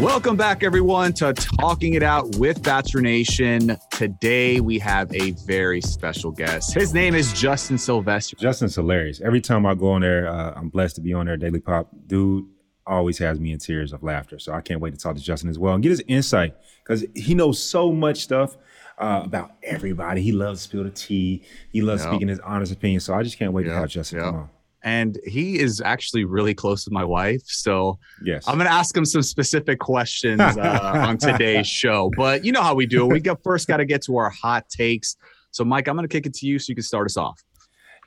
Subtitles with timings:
[0.00, 3.78] Welcome back, everyone, to Talking It Out with Bachelor Nation.
[3.92, 6.74] Today, we have a very special guest.
[6.74, 8.36] His name is Justin Sylvester.
[8.36, 9.22] Justin's hilarious.
[9.22, 11.88] Every time I go on there, uh, I'm blessed to be on there, Daily Pop.
[12.06, 12.44] Dude
[12.86, 14.38] always has me in tears of laughter.
[14.38, 17.04] So I can't wait to talk to Justin as well and get his insight because
[17.14, 18.56] he knows so much stuff
[18.98, 20.20] uh, about everybody.
[20.20, 21.42] He loves to spill the tea.
[21.72, 22.10] He loves Yep.
[22.12, 23.00] speaking his honest opinion.
[23.00, 24.26] So I just can't wait to Yep, have Justin yep.
[24.26, 24.50] come on.
[24.86, 27.42] And he is actually really close with my wife.
[27.44, 28.46] So Yes.
[28.46, 32.10] I'm going to ask him some specific questions uh, on today's show.
[32.16, 33.12] But you know how we do it.
[33.12, 35.16] We got, first got to get to our hot takes.
[35.50, 37.42] So, Mike, I'm going to kick it to you so you can start us off.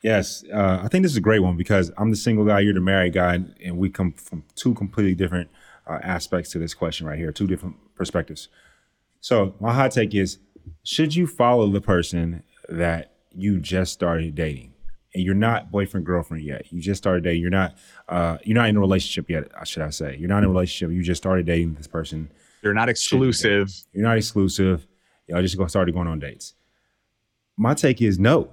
[0.01, 2.73] Yes, uh, I think this is a great one because I'm the single guy, you're
[2.73, 5.49] the married guy, and we come from two completely different
[5.85, 8.47] uh, aspects to this question right here, two different perspectives.
[9.19, 10.37] So my hot take is:
[10.83, 14.73] Should you follow the person that you just started dating,
[15.13, 16.71] and you're not boyfriend girlfriend yet?
[16.71, 17.41] You just started dating.
[17.41, 17.75] You're not.
[18.07, 19.45] Uh, you're not in a relationship yet.
[19.67, 20.15] Should I say?
[20.17, 20.93] You're not in a relationship.
[20.93, 22.31] You just started dating this person.
[22.61, 23.71] You're not exclusive.
[23.93, 24.85] You're not exclusive.
[25.27, 26.53] Y'all just go started going on dates.
[27.57, 28.51] My take is no.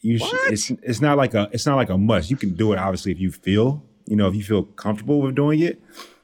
[0.00, 0.52] You sh- What?
[0.52, 2.30] it's it's not like a it's not like a must.
[2.30, 5.34] You can do it obviously if you feel you know if you feel comfortable with
[5.34, 5.80] doing it.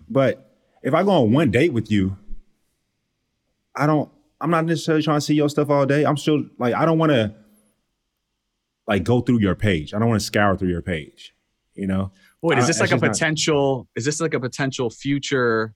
[0.08, 0.50] But
[0.82, 2.16] if I go on one date with you,
[3.74, 4.10] I don't.
[4.40, 6.04] I'm not necessarily trying to see your stuff all day.
[6.04, 7.34] I'm still like I don't want to
[8.86, 9.92] like go through your page.
[9.94, 11.34] I don't want to scour through your page.
[11.74, 12.12] You know.
[12.42, 13.88] Wait, is this it's like a just not- potential?
[13.96, 15.74] Is this like a potential future,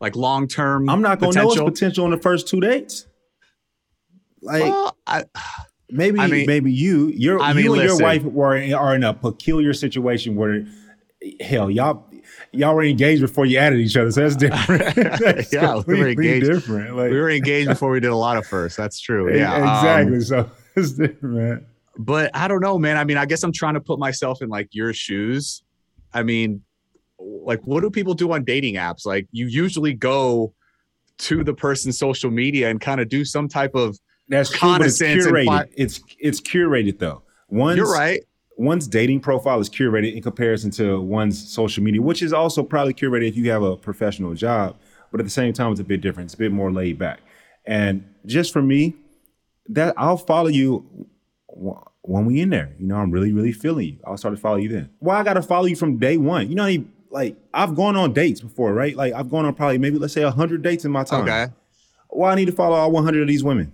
[0.00, 0.88] like long term?
[0.88, 3.06] I'm not gonna know it's potential in the first two dates.
[4.42, 4.62] Like.
[4.62, 5.24] Well, I,
[5.90, 7.98] Maybe I mean- maybe you you're I mean, you and listen.
[7.98, 10.66] your wife were are in a peculiar situation where
[11.40, 12.04] hell y'all
[12.52, 16.08] y'all were engaged before you added each other so that's different that's Yeah, we were
[16.08, 16.44] engaged.
[16.44, 18.76] different like we were engaged before we did a lot of first.
[18.76, 19.34] That's true.
[19.34, 21.66] Yeah, um, exactly so it's different man
[21.98, 22.96] but I don't know, man.
[22.96, 25.62] I mean, I guess I'm trying to put myself in like your shoes.
[26.14, 26.62] I mean,
[27.18, 29.04] like, what do people do on dating apps?
[29.04, 30.54] Like, you usually go
[31.18, 33.98] to the person's social media and kind of do some type of.
[34.28, 38.20] that's but it's curated fi- it's it's curated though one's You're right.
[38.56, 42.94] one's dating profile is curated in comparison to one's social media which is also probably
[42.94, 44.76] curated if you have a professional job
[45.10, 47.20] but at the same time it's a bit different it's a bit more laid back
[47.66, 48.94] and just for me
[49.68, 51.08] that I'll follow you
[52.02, 52.74] when we in there.
[52.78, 53.98] You know, I'm really, really feeling you.
[54.06, 54.90] I'll start to follow you then.
[55.00, 56.48] Why I gotta follow you from day one?
[56.48, 58.94] You know, how many- like I've gone on dates before, right?
[58.94, 61.22] Like I've gone on probably maybe let's say hundred dates in my time.
[61.22, 61.46] Okay.
[62.10, 63.72] Why I need to follow all 100 of these women?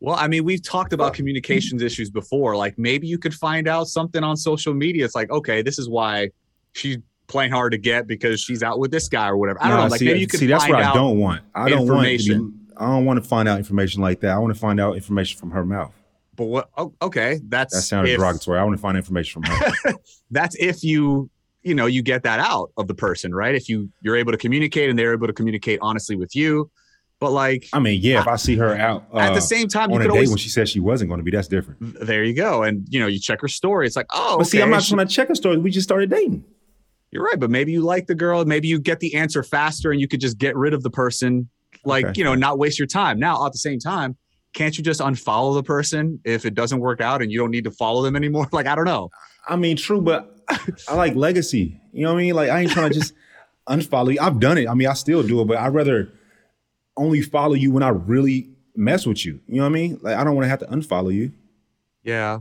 [0.00, 2.56] Well, I mean, we've talked about communications issues before.
[2.56, 5.04] Like, maybe you could find out something on social media.
[5.04, 6.30] It's like, okay, this is why
[6.72, 9.58] she's playing hard to get because she's out with this guy or whatever.
[9.60, 9.90] I don't Nah, know.
[9.90, 10.84] Like, see, maybe you could see that's find what.
[10.84, 11.42] I don't want.
[11.54, 12.50] I don't want to information.
[12.50, 14.30] be, I don't want to find out information like that.
[14.30, 15.92] I want to find out information from her mouth.
[16.38, 16.70] But what?
[16.78, 18.58] Oh, okay, that's That sounded if- derogatory.
[18.58, 19.92] I want to find information from her.
[20.30, 21.28] that's if you
[21.62, 24.38] you know you get that out of the person right if you you're able to
[24.38, 26.70] communicate and they're able to communicate honestly with you
[27.18, 29.90] but like I mean, yeah, if I see her out uh, at the same time
[29.90, 31.80] you on a could date when she said she wasn't going to be, that's different.
[32.06, 34.62] there you go and you know you check her story it's like oh But see,
[34.62, 35.58] I'm not trying to check her story.
[35.58, 36.44] We just started dating.
[37.10, 40.00] you're right but maybe you like the girl maybe you get the answer faster and
[40.00, 41.48] you could just get rid of the person
[41.84, 42.12] like Okay.
[42.18, 44.16] you know not waste your time now at the same time
[44.54, 47.64] can't you just unfollow the person if it doesn't work out and you don't need
[47.64, 49.10] to follow them anymore like i don't know
[49.50, 50.36] I mean, true, but
[50.88, 51.80] I like legacy.
[51.92, 52.34] You know what I mean?
[52.34, 53.14] Like I ain't trying to just
[53.68, 54.20] unfollow you.
[54.20, 54.68] I've done it.
[54.68, 56.12] I mean, I still do it, but I'd rather
[56.98, 59.40] only follow you when I really mess with you.
[59.46, 59.98] You know what I mean?
[60.02, 61.32] Like I don't want to have to unfollow you.
[62.02, 62.40] yeah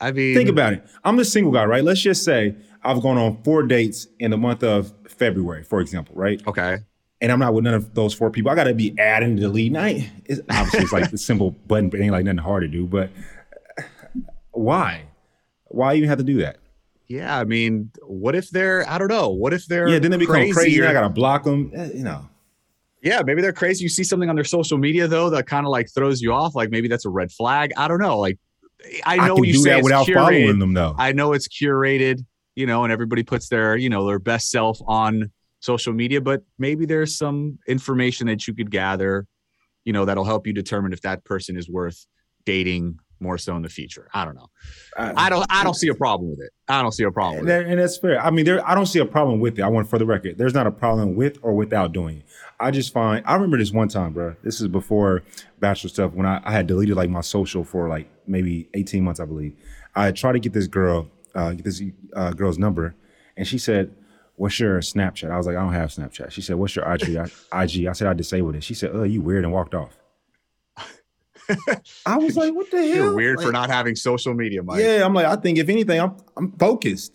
[0.00, 0.84] I- mean Think about it.
[1.04, 1.82] I'm the single guy, right?
[1.82, 2.54] Let's just say
[2.84, 6.40] I've gone on four dates in the month of February, for example, right?
[6.46, 6.78] okay
[7.20, 8.50] And I'm not with none of those four people.
[8.50, 9.72] I got to be adding and deleting.
[9.72, 10.10] night.
[10.26, 12.86] it's, obviously, it's like the simple button, but it ain't like nothing hard to do.
[12.86, 13.10] But
[14.52, 15.04] why?
[15.68, 16.58] Why even have to do that?
[17.08, 19.28] yeah, I mean, what if they're I don't know.
[19.30, 20.80] What if they're Yeah, then they become crazy crazy.
[20.82, 21.70] or- I gotta block them.
[21.74, 22.28] Eh, you know.
[23.02, 23.84] Yeah, maybe they're crazy.
[23.84, 26.54] You see something on their social media though that kind of like throws you off.
[26.56, 27.72] Like maybe that's a red flag.
[27.76, 28.18] I don't know.
[28.18, 28.38] Like
[29.04, 30.14] I know can you do say that without curated.
[30.14, 30.94] following them though.
[30.98, 32.24] I know it's curated,
[32.56, 35.30] you know, and everybody puts their, you know, their best self on
[35.66, 39.26] social media, but maybe there's some information that you could gather,
[39.84, 42.06] you know, that'll help you determine if that person is worth
[42.44, 44.08] dating more so in the future.
[44.14, 44.48] I don't know.
[44.96, 46.50] I don't I don't see a problem with it.
[46.68, 47.64] I don't see a problem And, with it.
[47.64, 48.20] that- and that's fair.
[48.24, 48.66] I mean, there.
[48.68, 49.62] I don't see a problem with it.
[49.62, 50.36] I want for the record.
[50.38, 52.24] There's not a problem with or without doing it.
[52.60, 53.24] I just find.
[53.26, 54.36] I remember this one time, bro.
[54.44, 55.22] This is before
[55.60, 59.18] bachelor stuff when I, I had deleted like my social for like maybe 18 months,
[59.20, 59.54] I believe.
[59.94, 61.82] I tried to get this girl, uh, get this
[62.14, 62.94] uh, girl's number,
[63.38, 63.94] and she said,
[64.36, 67.16] "What's your Snapchat?" I was like, "I don't have Snapchat." She said, "What's your IG?"
[67.16, 67.86] I, IG.
[67.86, 69.96] I said, "I disabled it." She said, "Oh, you weird," and walked off.
[72.06, 74.80] I was like, "What the hell?" You're weird for not having social media, Mike.
[74.80, 77.12] Yeah, I'm like, I think if anything, I'm I'm focused.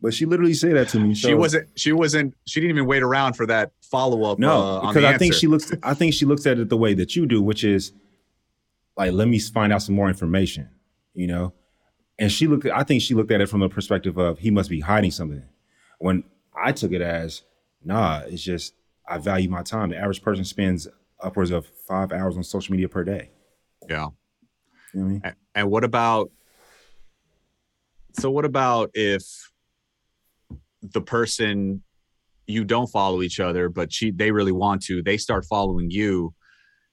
[0.00, 1.14] But she literally said that to me.
[1.14, 4.88] She wasn't she wasn't she didn't even wait around for that follow-up No, uh, on
[4.88, 5.72] because the I think she looks.
[5.82, 7.92] I think she looks at it the way that you do, which is
[8.96, 10.68] like, let me find out some more information.
[11.14, 11.54] You know,
[12.18, 12.66] and she looked.
[12.66, 15.44] I think she looked at it from the perspective of he must be hiding something.
[15.98, 16.24] When
[16.56, 17.42] I took it as,
[17.84, 18.74] nah, it's just
[19.08, 19.90] I value my time.
[19.90, 20.88] The average person spends
[21.20, 23.30] upwards of five hours on social media per day.
[23.88, 24.08] Yeah.
[24.92, 25.22] You know what I mean?
[25.54, 26.30] And what about
[28.14, 29.22] so what about if
[30.82, 31.82] the person
[32.46, 36.34] you don't follow each other, but she they really want to, they start following you,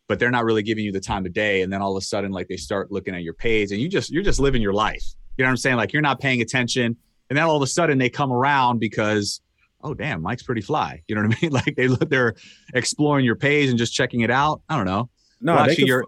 [0.08, 2.06] but they're not really giving you the time of day, and then all of a
[2.06, 4.74] sudden, like they start looking at your page, and you just you're just living your
[4.74, 5.04] life.
[5.38, 5.78] You know what I'm saying?
[5.78, 6.96] Like you're not paying attention,
[7.30, 9.42] and then all of a sudden they come around because
[9.82, 11.02] oh damn, Mike's pretty fly.
[11.08, 11.52] You know what I mean?
[11.54, 12.36] Like they look, they're
[12.74, 14.62] exploring your page and just checking it out.
[14.70, 15.10] I don't know.
[15.42, 16.06] No, Well, actually, could- you're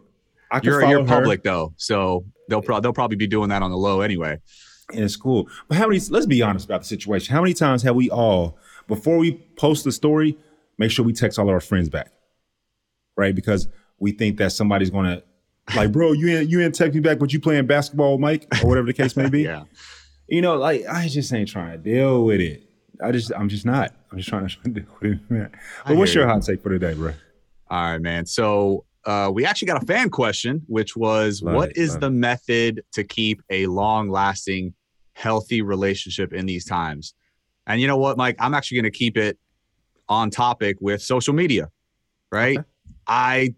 [0.64, 3.78] you're you're her, public though, so they'll pro- they'll probably be doing that on the
[3.78, 4.38] low anyway.
[4.94, 5.48] and it's cool.
[5.70, 6.00] But how many?
[6.10, 7.34] Let's be honest about the situation.
[7.34, 8.58] How many times have we all,
[8.90, 10.38] before we post the story,
[10.78, 12.12] make sure we text all our friends back,
[13.16, 13.34] right?
[13.34, 13.70] Because
[14.00, 15.24] we think that somebody's gonna,
[15.76, 18.68] like, bro, you ain't you ain't text me back, but you playing basketball, Mike, or
[18.68, 19.44] whatever the case may be.
[19.44, 19.64] Yeah.
[20.28, 22.64] You know, like I just ain't trying to deal with it.
[23.04, 23.94] I just, I'm just not.
[24.12, 24.58] I'm just trying to
[25.02, 25.52] with it.
[25.86, 26.30] But what's your you.
[26.30, 27.14] hot take for today, bro?
[27.70, 28.26] All right, man.
[28.26, 32.12] So uh, we actually got a fan question, which was, Love "What it, is the
[32.12, 34.74] method to keep a long-lasting,
[35.14, 37.14] healthy relationship in these times?"
[37.66, 38.36] And you know what, Mike?
[38.40, 39.38] I'm actually going to keep it
[40.10, 41.70] on topic with social media.
[42.32, 42.60] Right?
[42.60, 42.68] Okay.
[43.08, 43.56] I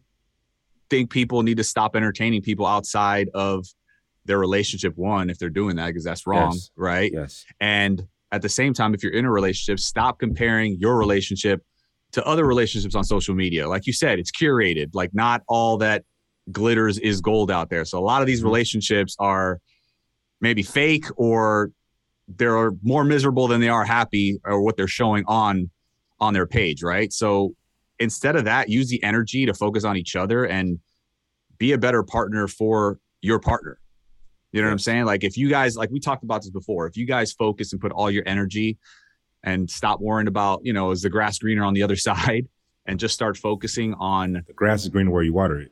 [0.90, 3.66] think people need to stop entertaining people outside of
[4.26, 4.96] their relationship.
[4.96, 6.54] One, if they're doing that, because that's wrong.
[6.54, 6.72] Yes.
[6.76, 7.12] Right?
[7.14, 7.46] Yes.
[7.60, 11.62] And at the same time, if you're in a relationship, stop comparing your relationship
[12.14, 13.70] to other relationships on social media.
[13.70, 14.90] Like you said, it's curated.
[14.94, 16.04] Like not all that
[16.52, 17.86] glitters is gold out there.
[17.86, 18.46] So a lot of these Mhm.
[18.46, 19.60] relationships are
[20.42, 21.72] maybe fake or
[22.28, 25.70] they're more miserable than they are happy or what they're showing on
[26.20, 27.12] on their page, right?
[27.14, 27.54] So
[28.00, 30.80] instead of that, use the energy to focus on each other and
[31.60, 33.78] be a better partner for your partner.
[34.54, 35.06] You know what I'm saying?
[35.06, 37.82] Like if you guys like we talked about this before, if you guys focus and
[37.82, 38.78] put all your energy
[39.44, 42.48] and stop worrying about, you know, is the grass greener on the other side
[42.86, 45.72] and just start focusing on The grass is greener where you water it.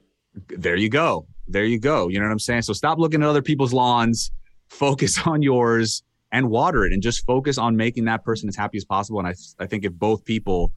[0.50, 1.28] there you go.
[1.48, 2.08] There you go.
[2.08, 2.64] You know what I'm saying?
[2.64, 4.32] So stop looking at other people's lawns,
[4.70, 8.78] focus on yours and water it and just focus on making that person as happy
[8.78, 9.20] as possible.
[9.20, 10.74] And I, I think if both people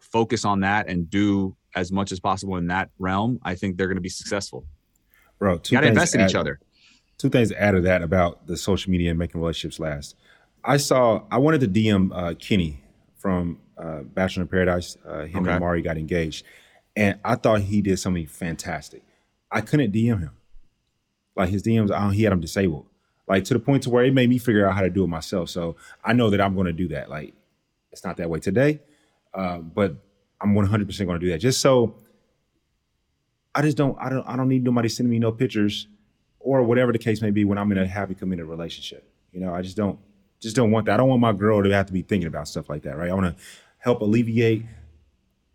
[0.00, 3.88] focus on that and do as much as possible in that realm, I think they're
[3.88, 4.64] going to be successful.
[5.38, 6.58] Bro, You got to invest in add- each other.
[7.18, 10.14] Two things to add to that about the social media and making relationships last.
[10.64, 12.82] I saw I wanted to DM uh, Kenny
[13.16, 14.96] from uh, Bachelor in Paradise.
[15.06, 15.50] Uh, him Okay.
[15.52, 16.44] and Mari got engaged,
[16.96, 19.02] and I thought he did something fantastic.
[19.50, 20.32] I couldn't DM him.
[21.36, 22.86] Like his DMs, I he had them disabled.
[23.28, 25.08] Like to the point to where it made me figure out how to do it
[25.08, 25.50] myself.
[25.50, 27.08] So I know that I'm going to do that.
[27.10, 27.34] Like
[27.92, 28.80] it's not that way today,
[29.34, 29.94] uh, but
[30.40, 31.38] I'm 100 percent going to do that.
[31.38, 31.94] Just so
[33.54, 35.86] I just don't I don't I don't need nobody sending me no pictures
[36.40, 39.10] or whatever the case may be when I'm in a happy committed relationship.
[39.32, 39.98] You know, I just don't
[40.40, 40.94] just don't want that.
[40.94, 43.10] I don't want my girl to have to be thinking about stuff like that, right?
[43.10, 43.42] I want to
[43.78, 44.64] help alleviate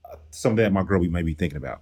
[0.10, 1.82] uh, something that my girl may be thinking about.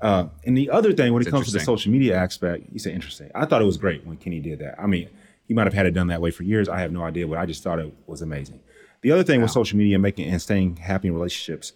[0.00, 2.78] Uh, and the other thing, when it It's comes to the social media aspect, you
[2.78, 3.30] said interesting.
[3.34, 4.80] I thought it was great when Kenny did that.
[4.80, 5.08] I mean,
[5.46, 6.68] he might have had it done that way for years.
[6.68, 8.60] I have no idea, but I just thought it was amazing.
[9.00, 11.72] The other thing with social media making and staying happy in relationships,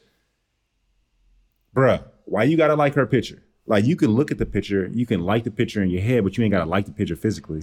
[1.75, 3.43] bruh, why you gotta like her picture?
[3.71, 6.25] Like you can look at the picture, you can like the picture in your head,
[6.25, 7.63] but you ain't gotta like the picture physically.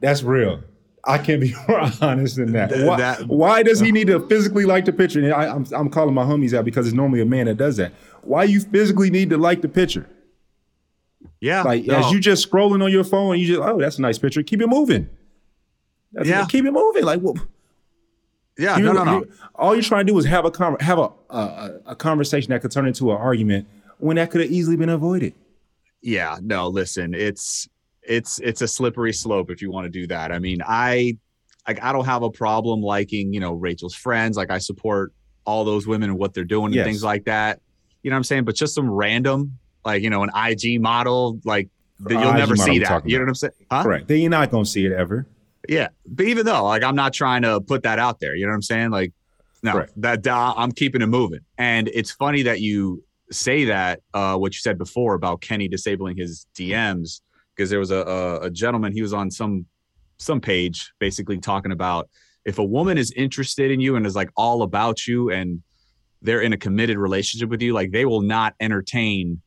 [0.00, 0.62] That's real.
[1.06, 2.70] I can't be more honest than that.
[2.86, 5.20] Why, that- why does he need to physically like the picture?
[5.20, 7.78] And I, I'm, I'm calling my homies out because it's normally a man that does
[7.78, 7.92] that.
[8.22, 10.06] Why you physically need to like the picture?
[11.40, 11.62] Yeah.
[11.62, 11.94] Like no.
[11.96, 14.42] as you just scrolling on your phone, you just oh that's a nice picture.
[14.42, 15.08] Keep it moving.
[16.12, 16.42] That's Yeah.
[16.42, 16.48] it.
[16.50, 17.04] keep it moving.
[17.04, 17.34] Like, well,
[18.58, 19.18] Yeah, you- no, no, no.
[19.20, 22.50] you- all you're trying to do is have a con- have a a- a conversation
[22.50, 23.66] that could turn into an argument
[23.98, 25.32] when that could have easily been avoided.
[26.02, 27.68] yeah no listen it's
[28.02, 31.16] it's it's a slippery slope if you want to do that i mean i
[31.66, 35.12] like i don't have a problem liking you know rachel's friends like i support
[35.46, 37.60] all those women and what they're doing and things like that
[38.02, 41.40] you know what i'm saying but just some random like you know an ig model
[41.44, 41.68] like
[42.00, 43.82] that you'll never see that you know what i'm saying huh?
[43.82, 44.08] Correct.
[44.08, 45.26] Then you're not gonna see it ever.
[45.68, 48.50] yeah but even though like i'm not trying to put that out there you know
[48.50, 49.12] what i'm saying like
[49.62, 49.92] no Correct.
[49.96, 54.52] that uh, i'm keeping it moving and it's funny that you say that uh what
[54.52, 57.20] you said before about kenny disabling his dms
[57.56, 59.66] because there was a, a a gentleman he was on some
[60.18, 62.08] some page basically talking about
[62.44, 65.62] if a woman is interested in you and is like all about you and
[66.22, 69.40] they're in a committed relationship with you like they will not entertain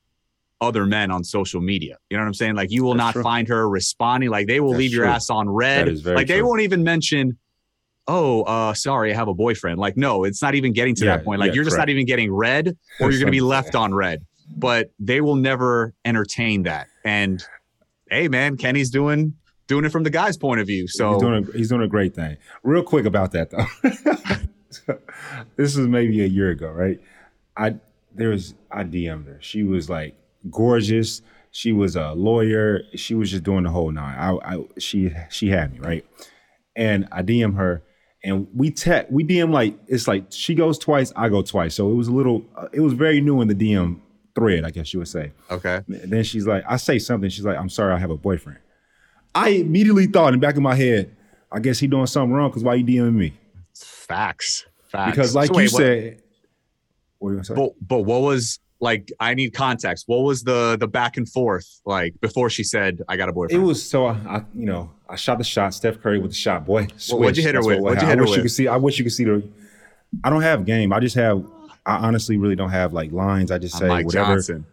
[0.60, 1.98] other men on social media.
[2.10, 2.55] You know what i'm saying?
[2.55, 3.24] Like you will That's not true.
[3.24, 4.29] find her responding.
[4.29, 5.13] Like they will That's leave your true.
[5.13, 5.88] ass on red.
[5.88, 7.38] That is very like they won't even mention
[8.07, 11.17] oh uh sorry i have a boyfriend like no it's not even getting to Yeah,
[11.17, 11.87] that point like yeah, you're just correct.
[11.87, 15.35] not even getting red or you're going to be left on red but they will
[15.35, 17.43] never entertain that and
[18.09, 19.33] hey man kenny's doing
[19.67, 21.87] doing it from the guy's point of view so he's doing a, he's doing a
[21.89, 22.37] great thing.
[22.63, 23.65] Real quick about that though.
[25.57, 26.99] this was maybe a year ago, right?
[27.55, 27.75] I
[28.13, 29.37] there was I DM'd her.
[29.41, 30.15] She was like
[30.49, 31.21] gorgeous.
[31.51, 32.83] She was a lawyer.
[32.95, 34.17] She was just doing the whole nine.
[34.17, 36.05] I, I she she had me right,
[36.75, 37.83] and I DM her,
[38.27, 41.75] and we tech we DM like it's like she goes twice, I go twice.
[41.75, 42.46] So it was a little.
[42.55, 44.00] Uh, it was very new in the DM
[44.36, 45.31] thread, I guess you would say.
[45.50, 47.29] okay Then she's like, I say something.
[47.29, 48.60] She's like, I'm sorry, I have a boyfriend.
[49.34, 51.15] I immediately thought in the back of my head,
[51.51, 53.34] I guess he doing something wrong because why you DMing me?
[53.74, 56.22] facts facts Because like So you wait, what- said,
[57.19, 57.53] what are you gonna say?
[57.55, 61.81] but but what was like i need context what was the the back and forth
[61.86, 63.62] like before she said i got a boyfriend?
[63.62, 65.74] it was so I, I, you know, I shot the shot.
[65.74, 66.88] Steph Curry with the shot, boy.
[67.12, 67.79] what'd you hit her That's with?
[67.79, 68.67] what- What'd you I her wish you could see.
[68.67, 69.41] I wish you could see the.
[70.24, 70.91] I don't have game.
[70.93, 71.46] I just have.
[71.86, 73.50] I honestly really don't have like lines.
[73.50, 74.36] I just say mike whatever.
[74.36, 74.65] johnson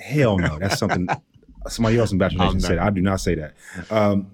[0.00, 1.06] Hell no, that's something
[1.68, 2.78] somebody else in Bachelor Nation said.
[2.78, 3.54] I do not say that.
[3.90, 4.30] Um,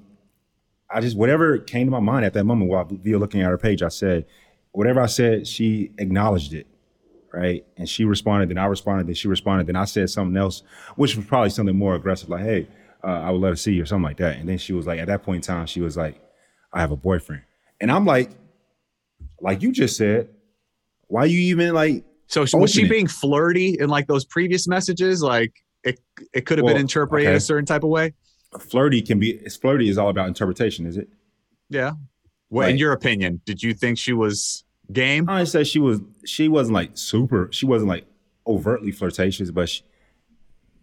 [0.89, 3.59] I just whatever came to my mind at that moment while via looking at her
[3.59, 4.27] page, I said
[4.73, 5.47] whatever I said.
[5.49, 6.67] She acknowledged it,
[7.33, 7.65] right?
[7.77, 8.51] And she responded.
[8.51, 9.07] Then I responded.
[9.07, 9.67] Then she responded.
[9.67, 10.63] Then I said something else,
[10.97, 12.69] which was probably something more aggressive, like "Hey,
[13.03, 14.37] uh, I would let her see you" or something like that.
[14.37, 16.21] And then she was like, at that point in time, she was like,
[16.73, 17.43] "I have a boyfriend,"
[17.81, 18.31] and I'm like,
[19.41, 20.29] like you just said,
[21.09, 22.05] why you even like?
[22.27, 22.89] So was she it.
[22.89, 25.23] being flirty in like those previous messages?
[25.23, 25.99] Like it,
[26.33, 27.37] it could have Well, been interpreted okay.
[27.37, 28.15] a certain type of way.
[28.59, 29.39] Flirty can be.
[29.49, 31.09] Flirty is all about interpretation, is it?
[31.69, 31.93] Yeah.
[32.49, 35.29] Well, in your opinion, did you think she was game?
[35.29, 38.07] I said she was she wasn't like super she wasn't like
[38.47, 39.83] overtly flirtatious, but she,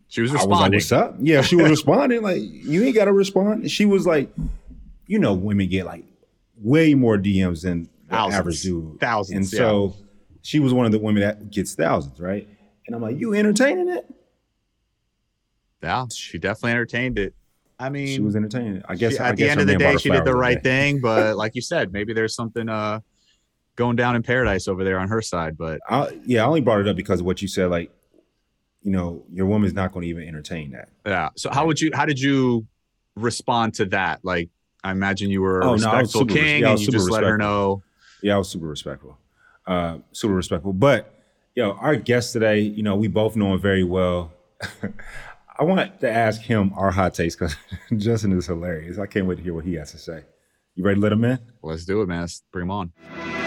[0.08, 0.74] She was responding.
[0.74, 1.02] I was like.
[1.02, 3.70] "What's up?" Yeah, she was responding like you ain't got to respond.
[3.72, 4.30] She was like,
[5.06, 6.06] you know, women get like
[6.62, 8.36] way more DMs than the Thousands.
[8.40, 9.68] average dude, Thousands, and yeah.
[9.68, 9.96] so
[10.42, 12.48] she was one of the women that gets thousands, right?
[12.86, 14.06] And I'm like, you entertaining it?
[15.84, 17.34] yeah, she definitely entertained it.
[17.80, 18.82] I mean, She was entertaining.
[18.90, 20.62] I guess she- I at the guess end of the day, she did the right
[20.64, 21.00] thing.
[21.00, 23.02] But like you said, maybe there's something uh
[23.78, 25.58] going down in paradise over there on her side.
[25.58, 27.70] But I, yeah, I only brought it up because of what you said.
[27.70, 27.90] Like,
[28.82, 30.90] you know, your woman's not going to even entertain that.
[31.06, 31.30] yeah.
[31.38, 31.92] So how would you?
[31.94, 32.68] How did you
[33.16, 34.20] respond to that?
[34.24, 34.50] Like,
[34.84, 37.24] I imagine you were a Oh, no, respectful super king, yeah, and you just let
[37.24, 37.82] her know.
[38.22, 39.18] Yeah, I was super respectful.
[39.66, 40.74] Uh, super respectful.
[40.74, 41.14] But
[41.56, 44.32] yo, our guest today, you know, we both know him very well.
[45.60, 47.56] I want to ask him our hot takes because
[47.98, 49.00] Justin is hilarious.
[49.00, 50.24] I can't wait to hear what he has to say.
[50.76, 51.40] You ready to let him in?
[51.64, 52.22] Let's do it, man.
[52.22, 53.47] Let's bring him on.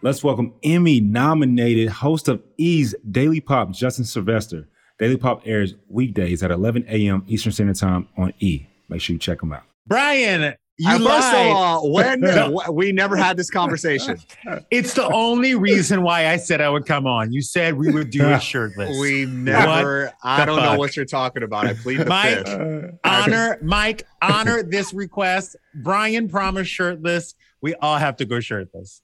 [0.00, 4.68] Let's welcome Emmy nominated host of E's Daily Pop, Justin Sylvester.
[4.98, 7.24] Daily Pop airs weekdays at 11 a.m.
[7.26, 8.66] Eastern Standard Time on E.
[8.88, 9.62] Make sure you check them out.
[9.88, 14.18] Brian, you Uh, first of all, when wh- we never had this conversation,
[14.70, 17.32] It's the only reason why I said I would come on.
[17.32, 18.96] You said we would do it shirtless.
[19.00, 20.12] we never.
[20.22, 21.66] I don't know what you're talking about.
[21.66, 22.94] I plead the Mike, fifth.
[23.04, 25.56] honor, Mike, honor this request.
[25.74, 27.34] Brian promised shirtless.
[27.60, 29.02] We all have to go shirtless.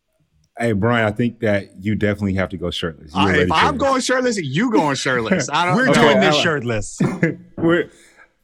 [0.59, 3.15] Hey, Brian, I think that you definitely have to go shirtless.
[3.15, 5.49] Uh, already if I'm going shirtless, you going shirtless.
[5.53, 5.77] I don't.
[5.77, 5.93] We're no.
[5.95, 6.99] doing this I- shirtless.
[7.59, 7.91] We're,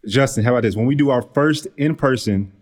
[0.06, 0.74] Justin, how about this?
[0.76, 2.52] When we do our first in person,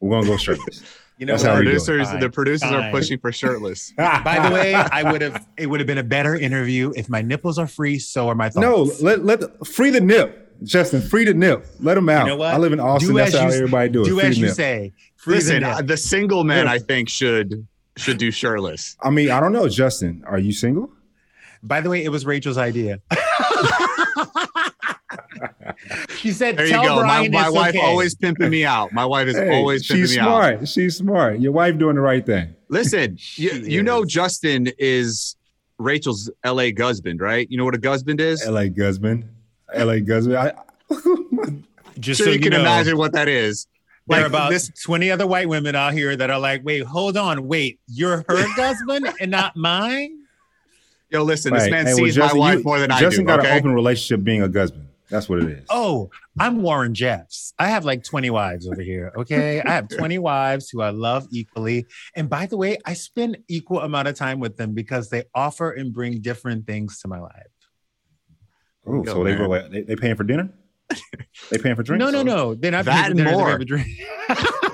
[0.00, 0.82] we're gonna go shirtless.
[1.20, 1.72] You know, The how we do it.
[1.74, 3.92] producers, Fine, the producers are pushing for shirtless.
[3.94, 5.46] By the way, I would have.
[5.58, 7.98] It would have been a better interview if my nipples are free.
[7.98, 9.02] So are my thoughts.
[9.02, 11.02] no, let let free the nip, Justin.
[11.02, 11.66] Free the nip.
[11.78, 12.22] Let them out.
[12.24, 12.54] You know what?
[12.54, 13.10] I live in Austin.
[13.10, 14.06] Do That's how you- everybody do it.
[14.06, 14.54] Do Free as you nip.
[14.54, 14.92] say.
[15.16, 15.88] Free Listen, the uh, nip.
[15.88, 18.96] the single man, I think, should should do shirtless.
[19.02, 20.22] I mean, I don't know, Justin.
[20.26, 20.90] Are you single?
[21.62, 23.00] By the way, it was Rachel's idea.
[26.16, 26.96] she said, There you "Tell go.
[26.96, 28.92] My, Brian my it's wife okay." always pimping me out.
[28.92, 30.24] My wife is Hey, always pimping she's me out.
[30.24, 30.68] smart.
[30.68, 31.40] She's smart.
[31.40, 32.54] Your wife doing the right thing.
[32.68, 34.04] Listen, you, you know.
[34.04, 35.36] Justin is
[35.78, 37.46] Rachel's LA husband, right?
[37.50, 38.42] You know what a husband is?
[38.46, 38.68] L.A.
[38.68, 39.28] Guzman.
[39.74, 40.00] L.A.
[40.00, 40.36] Guzman.
[40.36, 40.52] I,
[41.98, 43.66] Just sure so you you can know, imagine what that is.
[44.16, 47.16] There are about this, 20 other white women out here that are like, wait, hold
[47.16, 50.16] on, wait, you're her husband and not mine?
[51.10, 53.42] yo, listen, this man Hey, well, sees my wife you- more than Justin I got
[53.42, 53.48] do.
[53.48, 54.86] an open relationship being a husband.
[55.08, 55.66] That's what it is.
[55.68, 57.52] Oh, I'm Warren Jeffs.
[57.58, 59.10] I have like 20 wives over here.
[59.16, 59.60] Okay.
[59.60, 61.86] I have 20 wives who I love equally.
[62.14, 65.72] And by the way, I spend equal amount of time with them because they offer
[65.72, 67.32] and bring different things to my life.
[68.86, 69.40] Oh, go, so they man.
[69.40, 70.48] were like, they, they paying for dinner?
[71.50, 72.00] They paying for drinks?
[72.04, 72.54] No, no, no.
[72.54, 73.46] They're not That paying for and dinner, they're more.
[73.46, 73.88] paying for drink.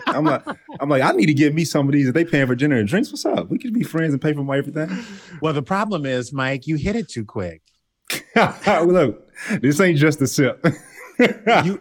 [0.09, 0.43] I'm like,
[0.81, 2.09] I'm like, I need to give me some of these.
[2.09, 3.49] If they paying for dinner and drinks, what's up?
[3.51, 4.91] We could be friends and pay for my everything.
[5.41, 7.63] well, the problem is, Mike, you hit it too quick.
[8.67, 9.27] Look,
[9.61, 10.65] this ain't just a sip.
[11.65, 11.81] You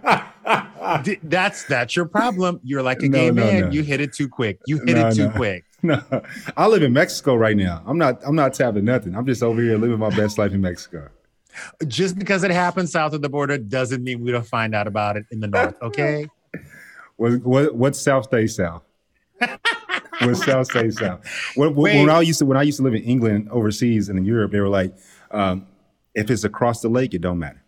[1.24, 2.60] that's that's your problem.
[2.64, 3.62] You're like a No, gay no, man.
[3.62, 3.70] no.
[3.72, 4.60] You hit it too quick.
[4.66, 5.32] You hit No, it too no.
[5.32, 5.66] quick.
[5.84, 6.02] no,
[6.58, 7.84] I live in Mexico right now.
[7.86, 8.22] I'm not.
[8.26, 9.16] I'm not tapped to nothing.
[9.16, 11.10] I'm just over here living my best life in Mexico.
[11.88, 15.18] Just because it happens south of the border doesn't mean we don't find out about
[15.18, 15.76] it in the north.
[15.82, 16.28] Okay.
[17.18, 18.84] What what what's South stay South?
[20.20, 21.26] what's South stay South?
[21.56, 24.26] When, when, I used to when I used to live in England overseas and in
[24.26, 24.94] Europe, they were like,
[25.32, 25.66] um,
[26.14, 27.64] if it's across the lake, it don't matter.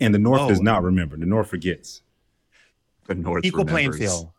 [0.00, 0.62] And the North does Oh.
[0.62, 1.16] not remember.
[1.16, 2.02] The North forgets.
[3.06, 4.30] The North equal playing field.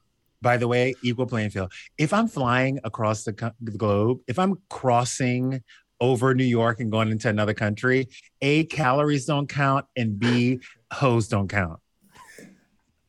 [0.42, 1.72] By the way, equal playing field.
[1.98, 5.62] If I'm flying across the, co- the globe, if I'm crossing
[6.02, 8.10] over New York and going into another country,
[8.42, 10.60] A, calories don't count, and B,
[10.92, 11.80] hoes don't count.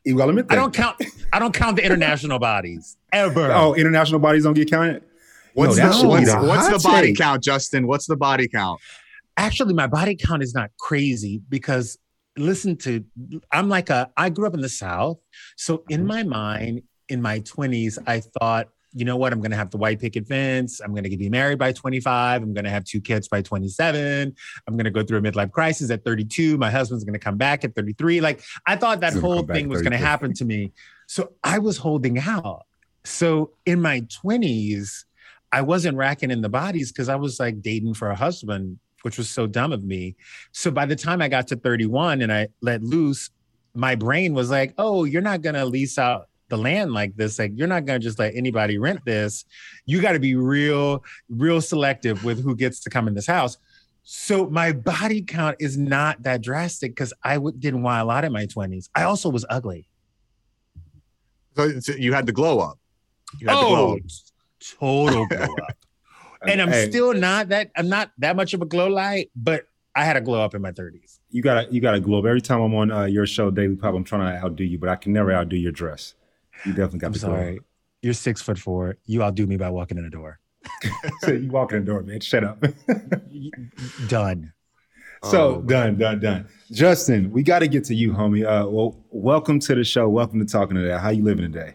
[0.04, 1.02] You I don't count.
[1.32, 3.52] I don't count the international bodies ever.
[3.52, 5.02] Oh, international bodies don't get counted.
[5.54, 7.18] What's, Yo, the, what's, what's the body take.
[7.18, 7.86] count, Justin?
[7.86, 8.80] What's the body count?
[9.36, 11.98] actually my body count is not crazy because
[12.36, 13.04] listen to
[13.50, 15.18] i'm like a i grew up in the south
[15.56, 16.08] so in mm-hmm.
[16.08, 19.32] my mind in my 20s i thought you know what?
[19.32, 20.80] I'm gonna have the white picket fence.
[20.80, 24.34] I'm gonna be married by 25 i'm gonna have two kids by 27
[24.66, 27.74] i'm gonna go through a midlife crisis at 32 my husband's gonna come back at
[27.74, 30.72] 33 like i thought that whole thing was gonna happen to me.
[31.06, 32.64] So i was holding out.
[33.04, 35.04] So in my 20s
[35.52, 39.18] I wasn't racking in the bodies because I was like dating for a husband, which
[39.18, 40.16] was so dumb of me.
[40.52, 43.30] So by the time I got to 31 and I let loose,
[43.74, 47.38] my brain was like, oh, you're not going to lease out the land like this.
[47.38, 49.46] Like, you're not going to just let anybody rent this.
[49.86, 53.56] You got to be real, real selective with who gets to come in this house.
[54.02, 58.24] So my body count is not that drastic because I w- didn't want a lot
[58.26, 58.90] in my 20s.
[58.94, 59.88] I also was ugly.
[61.56, 62.78] So, so you had the glow up.
[63.40, 64.00] You had the glow Oh, up.
[64.78, 65.76] total glow up.
[66.46, 69.64] and I'm Hey, still not that I'm not that much of a glow light, but
[69.94, 71.18] I had a glow up in my 30s.
[71.30, 72.26] You got to you got to globe.
[72.26, 74.90] Every time I'm on uh, your show, Daily Pop, I'm trying to outdo you, but
[74.90, 76.14] I can never outdo your dress.
[76.64, 77.60] You definitely got I'm the sorry.
[78.02, 78.96] You're six foot four.
[79.06, 80.40] You outdo me by walking in the door.
[81.22, 81.32] glow.
[81.34, 82.20] you walk in the door, man.
[82.20, 82.62] Shut up.
[84.08, 84.52] Done.
[85.24, 86.48] so Oh, done, done, done.
[86.70, 88.44] Justin, we got to get to you, homie.
[88.44, 90.08] Uh, well, welcome to the show.
[90.08, 91.00] Welcome to talking to that.
[91.00, 91.74] How you living today?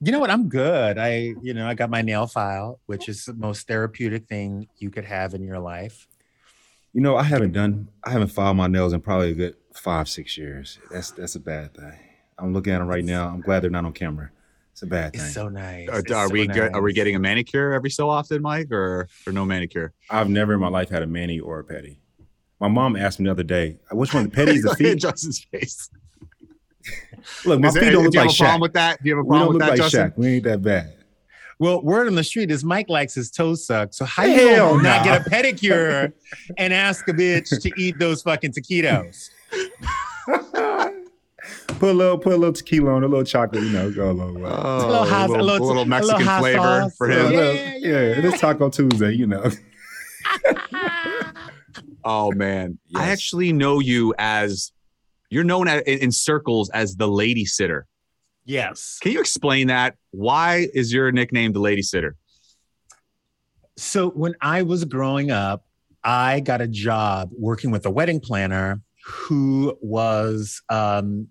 [0.00, 0.30] You know what?
[0.30, 0.98] I'm good.
[0.98, 4.90] I, you know, I got my nail file, which is the most therapeutic thing you
[4.90, 6.06] could have in your life.
[6.92, 10.08] You know, I haven't done, I haven't filed my nails in probably a good five,
[10.08, 10.78] six years.
[10.90, 11.98] That's that's a bad thing.
[12.38, 13.28] I'm looking at them right now.
[13.28, 14.30] I'm glad they're not on camera.
[14.72, 15.22] It's a bad thing.
[15.22, 15.88] It's so nice.
[15.88, 18.70] Are, It's are so we get, are we getting a manicure every so often, Mike,
[18.70, 19.94] or or no manicure?
[20.10, 21.96] I've never in my life had a mani or a pedi.
[22.60, 24.98] My mom asked me the other day, which one, the petties, the Look at feet?
[24.98, 25.90] Justin's face.
[27.44, 28.62] Look, my Is feet there- don't do look you like have a problem Shaq.
[28.62, 29.02] with that?
[29.02, 30.10] Do you have a problem don't with look that, like Justin?
[30.10, 30.16] Shaq.
[30.18, 30.92] We ain't that bad.
[31.58, 33.94] Well, word on the street is Mike likes his toes sucked.
[33.94, 36.12] So how Hell you gonna not get a pedicure
[36.58, 39.30] and ask a bitch to eat those fucking taquitos?
[41.68, 44.12] Put a little, put a little tequila on, a little chocolate, you know, go a
[44.12, 44.50] long way.
[44.52, 46.96] Oh, a little hot- a little, a little- little a Mexican little flavor sauce.
[46.96, 47.32] for him.
[47.32, 49.50] yeah, Yeah, yeah, it is Taco Tuesday, you know.
[52.08, 54.70] Oh man, I actually know you as
[55.28, 57.84] you're known at, in, in circles as the lady sitter.
[58.44, 58.98] Yes.
[59.02, 59.96] Can you explain that?
[60.12, 62.14] Why is your nickname the lady sitter?
[63.76, 65.64] So when I was growing up,
[66.04, 71.26] I got a job working with a wedding planner who was um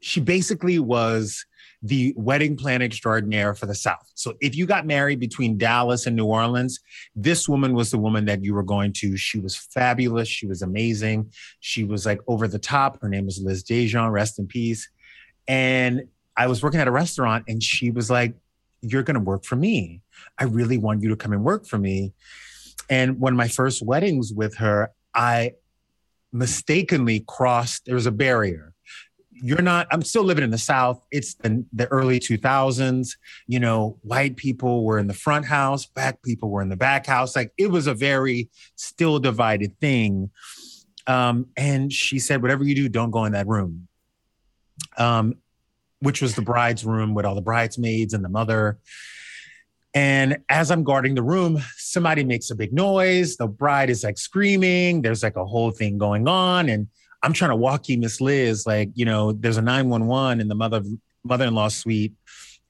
[0.00, 1.44] she basically was
[1.82, 4.10] the wedding plan extraordinaire for the South.
[4.14, 6.78] So if you got married between Dallas and New Orleans,
[7.14, 9.16] this woman was the woman that you were going to.
[9.16, 10.28] She was fabulous.
[10.28, 11.32] She was amazing.
[11.60, 13.00] She was like over the top.
[13.00, 14.90] Her name was Liz Dejean, rest in peace.
[15.48, 16.02] And
[16.36, 18.34] I was working at a restaurant and she was like,
[18.82, 20.02] You're going to work for me.
[20.38, 22.12] I really want you to come and work for me.
[22.90, 25.54] And one of my first weddings with her, I
[26.32, 28.69] mistakenly crossed, there was a barrier.
[29.42, 31.02] You're not, I'm still living in the South.
[31.10, 33.16] It's the, the early 2000s.
[33.46, 37.06] You know, white people were in the front house, black people were in the back
[37.06, 37.34] house.
[37.34, 40.30] Like it was a very still divided thing.
[41.06, 43.88] Um, and she said, whatever you do, don't go in that room.
[44.96, 45.36] Um,
[46.00, 48.78] which was the bride's room with all the bridesmaids and the mother.
[49.92, 53.36] And as I'm guarding the room, somebody makes a big noise.
[53.36, 55.02] The bride is like screaming.
[55.02, 56.68] There's like a whole thing going on.
[56.68, 56.88] And
[57.22, 60.54] I'm trying to walk you, Miss Liz, like, you know, there's a 911 in the
[60.54, 60.82] mother
[61.24, 62.14] mother-in-law suite.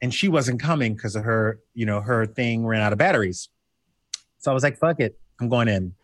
[0.03, 3.49] And she wasn't coming because of her, you know, her thing ran out of batteries.
[4.39, 5.19] So I was like, fuck it.
[5.41, 5.95] I'm going in.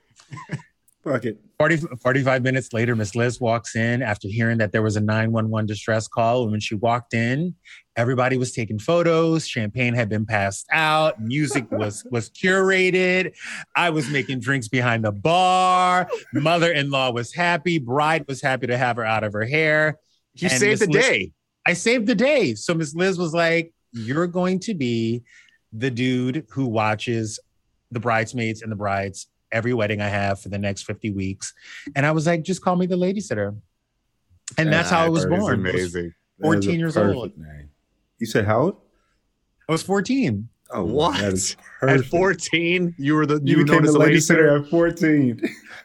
[1.05, 1.39] Fuck it.
[1.59, 5.67] 40, 45 minutes later, Miss Liz walks in after hearing that there was a 911
[5.67, 6.43] distress call.
[6.43, 7.55] And when she walked in,
[7.97, 9.47] everybody was taking photos.
[9.49, 11.19] Champagne had been passed out.
[11.21, 13.33] Music was was curated.
[13.75, 16.09] I was making drinks behind the bar.
[16.35, 17.79] Mother-in-law was happy.
[17.79, 19.99] Bride was happy to have her out of her hair.
[20.35, 21.33] You And saved Miss the Liz- day.
[21.67, 22.55] I saved the day.
[22.55, 25.23] So Miss Liz was like, You're going to be
[25.73, 27.41] the dude who watches
[27.91, 31.55] the bridesmaids and the brides every wedding I have for the next 50 weeks.
[31.95, 33.55] And I was like, just call me the lady sitter.
[34.59, 35.67] And that's how I was born.
[35.67, 36.15] I was- Amazing.
[36.39, 37.39] That is a 14 years old.
[37.39, 37.71] Name.
[38.19, 38.77] You said how old?
[39.69, 40.49] I was 14.
[40.71, 41.57] Oh, What?
[41.83, 45.41] At 14, you were the you, you became the the lady sitter at 14.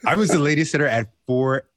[0.05, 1.09] I was the lady sitter at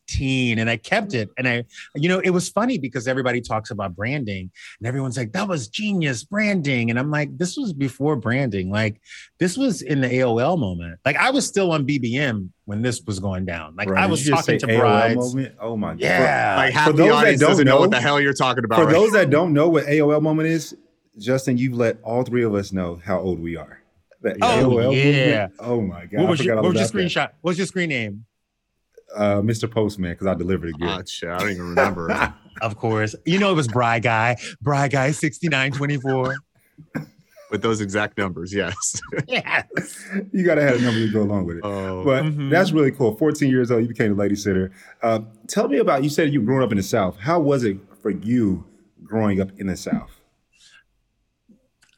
[0.09, 1.31] 14 and I kept it.
[1.39, 1.65] And I,
[1.95, 5.69] you know, it was funny because everybody talks about branding and everyone's like, that was
[5.69, 6.91] genius branding.
[6.91, 8.71] And I'm like, this was before branding.
[8.71, 9.01] Like,
[9.39, 10.99] this was in the AOL moment.
[11.05, 13.75] Like, I was still on BBM when this was going down.
[13.77, 15.35] Like, Bro, I was you just talking to say AOL brides.
[15.35, 15.55] Moment?
[15.61, 16.01] Oh my god.
[16.01, 16.55] Yeah.
[16.57, 18.79] like half for the those that don't doesn't know, what the hell you're talking about.
[18.79, 18.93] For right?
[18.93, 20.77] those that don't know what AOL moment is,
[21.19, 23.81] Justin, you've let all three of us know how old we are.
[24.23, 25.47] The Oh, AOL yeah.
[25.47, 25.53] movement?
[25.61, 26.13] Oh my god.
[26.21, 26.93] what I was, your, what was your about that.
[26.93, 27.31] screenshot?
[27.43, 28.25] What was your screen name?
[29.15, 29.71] Uh, Mr.
[29.71, 30.89] Postman, because I delivered it again.
[30.89, 32.35] Ah, shit, I don't even remember.
[32.61, 33.17] Of course.
[33.27, 34.37] You know, it was Bry Guy.
[34.63, 36.37] Bry Guy 6924.
[37.51, 38.75] With those exact numbers, yes.
[39.29, 39.67] yes.
[40.33, 41.63] you gotta have a number to go along with it.
[41.65, 42.51] Oh, But Mhm.
[42.51, 43.17] that's really cool.
[43.17, 44.71] 14 years old, you became a lady sitter.
[45.03, 47.17] Uh, tell me about you said you grew up in the South.
[47.19, 48.65] How was it for you
[49.03, 50.13] growing up in the South?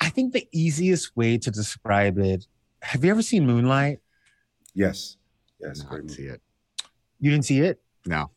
[0.00, 2.46] I think the easiest way to describe it
[2.80, 4.00] have you ever seen Moonlight?
[4.74, 5.18] Yes.
[5.60, 5.82] Yes.
[5.84, 6.40] no, I didn't see it.
[7.20, 7.80] You didn't see it?
[8.06, 8.30] No,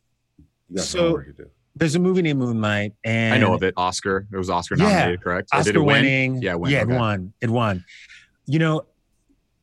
[0.76, 1.50] So- some homework to do.
[1.76, 3.74] There's a movie named Moonlight, and I know of it.
[3.76, 4.26] Oscar.
[4.32, 4.84] It was Oscar Yeah.
[4.88, 5.48] nominated, correct?
[5.52, 5.86] Or did Oscar it win?
[5.86, 6.42] winning.
[6.42, 6.92] Yeah, it win, yeah, okay.
[6.92, 7.32] it won.
[7.40, 7.84] It won.
[8.46, 8.86] You know,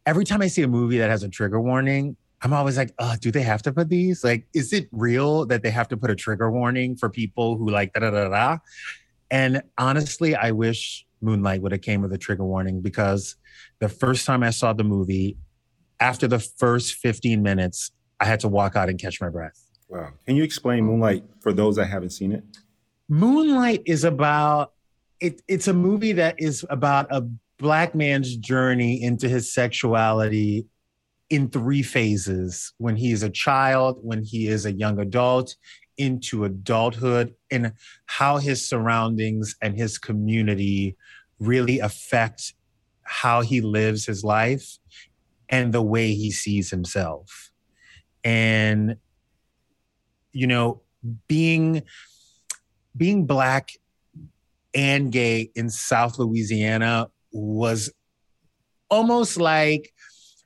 [0.06, 3.16] every time I see a movie that has a trigger warning, I'm always like, oh,
[3.20, 4.24] do they have to put these?
[4.24, 7.70] Like, is it real that they have to put a trigger warning for people who
[7.70, 8.58] like da da da da?
[9.30, 13.36] And honestly, I wish Moonlight would have came with a trigger warning because
[13.80, 15.36] the first time I saw the movie,
[16.00, 19.64] after the first 15 minutes, I had to walk out and catch my breath.
[19.90, 20.10] Wow.
[20.26, 22.44] Can you explain Moonlight for those that haven't seen it?
[23.10, 24.74] Moonlight is about
[25.20, 27.28] it, it's a movie that is about a
[27.58, 30.68] black man's journey into his sexuality
[31.30, 35.56] in three phases when he is a child, when he is a young adult,
[35.98, 37.74] into adulthood, and
[38.06, 40.96] how his surroundings and his community
[41.40, 42.54] really affect
[43.04, 44.78] how he lives his life
[45.50, 47.47] and the way he sees himself.
[48.28, 48.98] And,
[50.34, 50.82] you know,
[51.30, 51.84] being
[52.98, 53.72] being black
[54.74, 57.90] and gay in South Louisiana was
[58.90, 59.94] almost like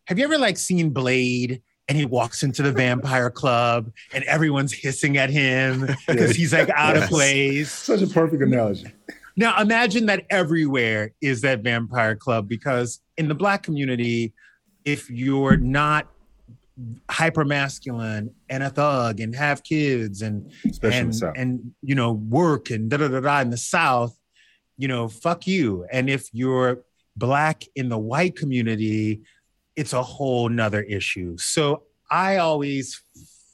[0.05, 4.73] have you ever like seen Blade and he walks into the vampire club and everyone's
[4.73, 7.71] hissing at him because he's like out of place.
[7.71, 8.91] Such a perfect analogy.
[9.35, 14.33] Now imagine that everywhere is that vampire club because in the black community,
[14.85, 16.10] if you're not
[17.09, 22.69] hyper masculine and a thug and have kids and Especially and and you know work
[22.69, 24.15] and da da da da in the South,
[24.77, 25.85] you know, fuck you.
[25.91, 26.83] And if you're
[27.15, 29.21] black in the white community,
[29.75, 31.37] it's a whole nother issue.
[31.37, 33.01] So I always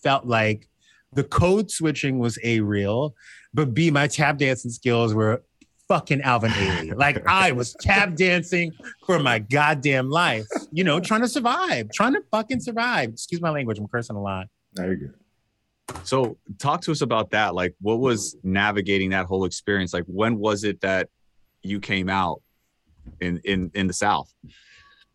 [0.04, 0.68] felt like
[1.14, 3.16] the code switching was a real,
[3.54, 5.44] but B, my tap dancing skills were
[5.88, 6.96] fucking Alvin Ailey.
[6.96, 8.72] Like I was tap dancing
[9.06, 13.10] for my goddamn life, you know, trying to survive, trying to fucking survive.
[13.10, 14.48] Excuse my language, I'm cursing a lot.
[14.78, 15.14] No, you're good.
[16.04, 17.56] So talk to us about that.
[17.56, 19.94] Like what was navigating that whole experience?
[19.94, 21.10] Like when was it that
[21.62, 22.42] you came out
[23.22, 24.34] in in in the South?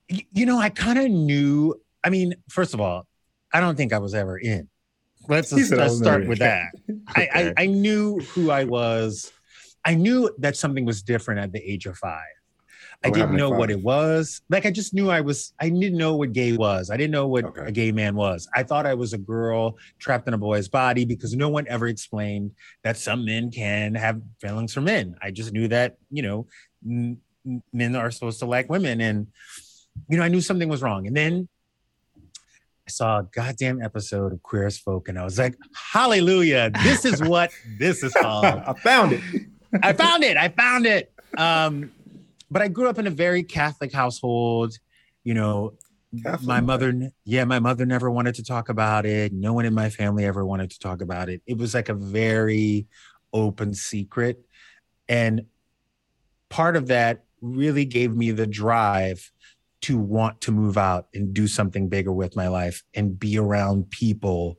[0.09, 1.75] You know, I kind of knew.
[2.05, 3.07] I mean, first of all,
[3.53, 4.69] I don't think I was ever in.
[5.29, 6.47] Let's, He just, said I let's start with in.
[6.47, 6.73] that.
[7.09, 9.31] I, I, I knew who I was.
[9.85, 12.23] I knew that something was different at the age of five.
[13.05, 14.42] I oh, What didn't know what it was.
[14.49, 15.53] Like I just knew I was.
[15.61, 16.88] I didn't know what gay was.
[16.88, 17.62] I didn't know what Okay.
[17.66, 18.49] a gay man was.
[18.55, 21.88] I thought I was a girl trapped in a boy's body because no one ever
[21.88, 22.53] explained
[22.85, 25.16] that some men can have feelings for men.
[25.21, 26.47] I just knew that you know
[26.87, 27.21] m-
[27.73, 29.27] men are supposed to like women, and
[30.09, 31.09] you know I knew something was wrong.
[31.09, 31.49] And then
[32.87, 35.57] I saw a goddamn episode of Queer as Folk, and I was like,
[35.92, 36.71] Hallelujah!
[36.85, 38.45] This is what this is called.
[38.64, 39.23] I found it.
[39.83, 40.37] I found it.
[40.37, 41.13] I found it.
[41.37, 41.93] Um,
[42.51, 44.79] but I grew up in a very Catholic household.
[45.25, 45.75] You know,
[46.23, 46.47] Catholic.
[46.47, 49.33] my mother, yeah, my mother never wanted to talk about it.
[49.33, 51.41] No one in my family ever wanted to talk about it.
[51.47, 52.87] It was like a very
[53.33, 54.45] open secret.
[55.09, 55.47] And
[56.49, 59.31] part of that really gave me the drive
[59.83, 63.91] to want to move out and do something bigger with my life and be around
[63.91, 64.59] people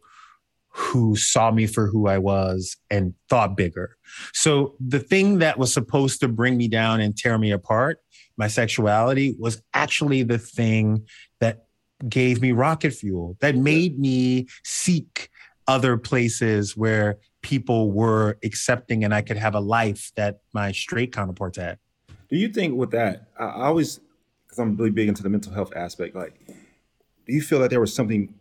[0.75, 3.95] who saw me for who I was and thought bigger.
[4.33, 7.99] So the thing that was supposed to bring me down and tear me apart,
[8.37, 11.05] my sexuality, was actually the thing
[11.39, 11.65] that
[12.09, 15.29] gave me rocket fuel, that made me seek
[15.67, 21.13] other places where people were accepting and I could have a life that my straight
[21.13, 21.77] counterparts had.
[22.29, 23.99] Do you think with that, I always,
[24.45, 27.79] because I'm really big into the mental health aspect, like, do you feel that there
[27.79, 28.33] was something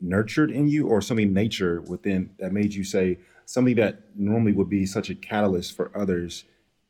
[0.00, 4.68] nurtured in you or something nature within that made you say something that normally would
[4.70, 6.44] be such a catalyst for others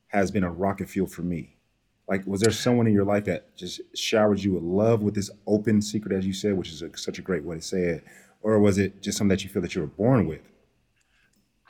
[0.08, 1.56] has been a rocket fuel for me?
[2.08, 5.30] Like, was there someone in your life that just showered you with love with this
[5.46, 8.04] open secret, as you said, which is a, such a great way to say it?
[8.42, 10.40] Or was it just something that you feel that you were born with?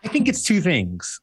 [0.02, 1.20] I think it's two things.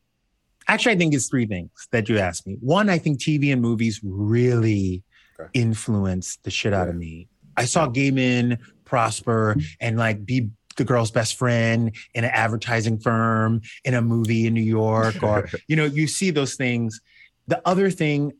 [0.68, 2.58] Actually, I think it's three things that you asked me.
[2.60, 5.04] One, I think TV and movies really
[5.40, 5.50] Okay.
[5.54, 7.28] influenced the shit out of me.
[7.58, 13.00] I saw gay men prosper and like be the girl's best friend in an advertising
[13.00, 17.02] firm in a movie in New York, or you know, you see those things.
[17.48, 18.34] The other thing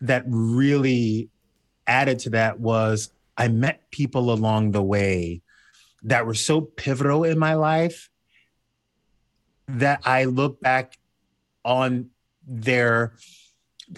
[0.00, 1.28] that really
[1.86, 5.42] added to that was I met people along the way
[6.02, 8.10] that were so pivotal in my life
[9.68, 10.98] that I look back
[11.64, 12.10] on
[12.46, 13.14] their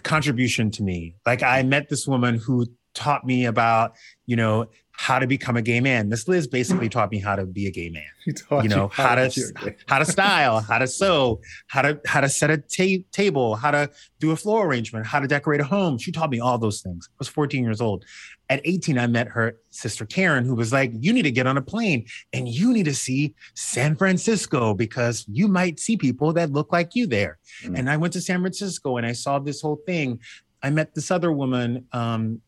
[0.03, 1.14] contribution to me.
[1.25, 3.95] Like I met this woman who taught me about,
[4.27, 6.09] you know, how to become a gay man.
[6.09, 8.05] Miss Liz basically taught me how to be a gay man.
[8.24, 12.20] He taught You know, how to how to style, how to sew, how to how
[12.20, 15.64] to set a ta- table, how to do a floor arrangement, how to decorate a
[15.64, 15.98] home.
[15.98, 17.09] She taught me all those things.
[17.11, 18.05] I was 14 years old.
[18.48, 21.57] At 18, I met her sister Karen, who was like, "You need to get on
[21.57, 26.52] a plane and you need to see San Francisco because you might see people that
[26.52, 27.78] look like you there." Mm.
[27.78, 30.20] And I went to San Francisco and I saw this whole thing.
[30.62, 32.40] I met this other woman um,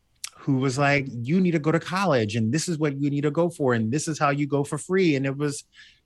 [0.45, 3.21] who was like, "You need to go to college, and this is what you need
[3.21, 5.63] to go for, and this is how you go for free." And it was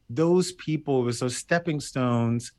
[0.10, 2.52] those people, it was those stepping stones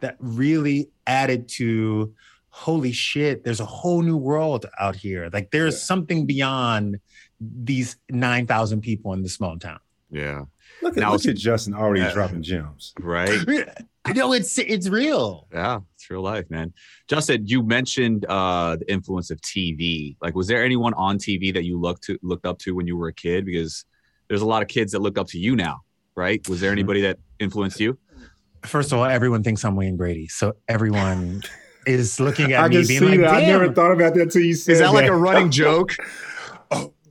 [0.00, 2.12] that really added to
[2.48, 5.28] holy shit, there's a whole new world out here.
[5.30, 5.80] Like there's Yeah.
[5.92, 6.98] something beyond
[7.38, 9.78] these 9,000 people in this small town.
[10.10, 10.46] Yeah.
[10.86, 12.12] Look at, Now- look at Justin already Yeah.
[12.12, 12.94] dropping gems.
[13.00, 13.40] Right.
[14.04, 15.48] I know it's it's real.
[15.52, 16.72] Yeah, it's real life, man.
[17.08, 20.16] Justin, you mentioned uh the influence of TV.
[20.22, 22.96] Like, was there anyone on TV that you looked to looked up to when you
[22.96, 23.44] were a kid?
[23.44, 23.84] Because
[24.28, 25.80] there's a lot of kids that look up to you now,
[26.14, 26.40] right?
[26.48, 27.98] Was there anybody that influenced you?
[28.64, 30.28] First of all, everyone thinks I'm Wayne Brady.
[30.28, 31.42] So everyone
[31.86, 33.34] is looking at I me can being see like, that.
[33.34, 34.82] I never thought about that till you said that.
[34.82, 34.92] That.
[34.94, 35.96] like a running joke?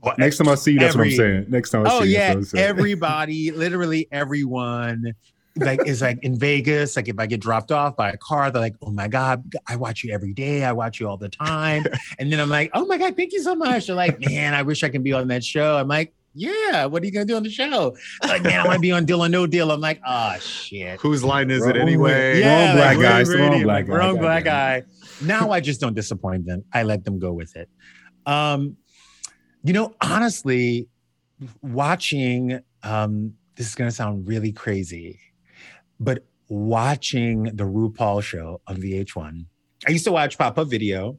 [0.05, 1.45] What- Next time I see you, that's Every- what I'm saying.
[1.49, 5.15] Next time I oh see you, yeah, that's what I'm everybody, literally everyone,
[5.55, 6.95] like is like in Vegas.
[6.95, 9.77] Like if I get dropped off by a car, they're like, "Oh my god, I
[9.77, 10.63] watch you every day.
[10.63, 11.85] I watch you all the time."
[12.19, 14.61] and then I'm like, "Oh my god, thank you so much." They're like, "Man, I
[14.61, 17.35] wish I can be on that show." I'm like, "Yeah, what are you gonna do
[17.35, 19.81] on the show?" Like, "Man, I want to be on Deal or No Deal." I'm
[19.81, 22.43] like, "Oh shit." Whose line is it Wrong anyway?
[22.43, 23.93] Wrong black like, guy, Wayne wrong black guy.
[23.95, 24.83] Wrong black got guy.
[25.23, 26.63] Now I just don't disappoint them.
[26.73, 27.69] I let them go with it.
[28.27, 28.75] Um,
[29.65, 30.87] you know, honestly,
[31.61, 35.19] watching um this is going to sound really crazy
[35.99, 39.45] but watching the RuPaul show on VH1
[39.87, 41.17] I used to watch pop up video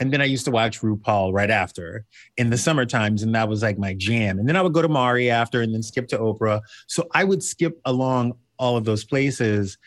[0.00, 2.04] and then I used to watch RuPaul right after
[2.36, 4.40] in the summer times, and that was like my jam.
[4.40, 6.62] And then I would go to Maury after, and then skip to Oprah.
[6.88, 9.78] So I would skip along all of those places.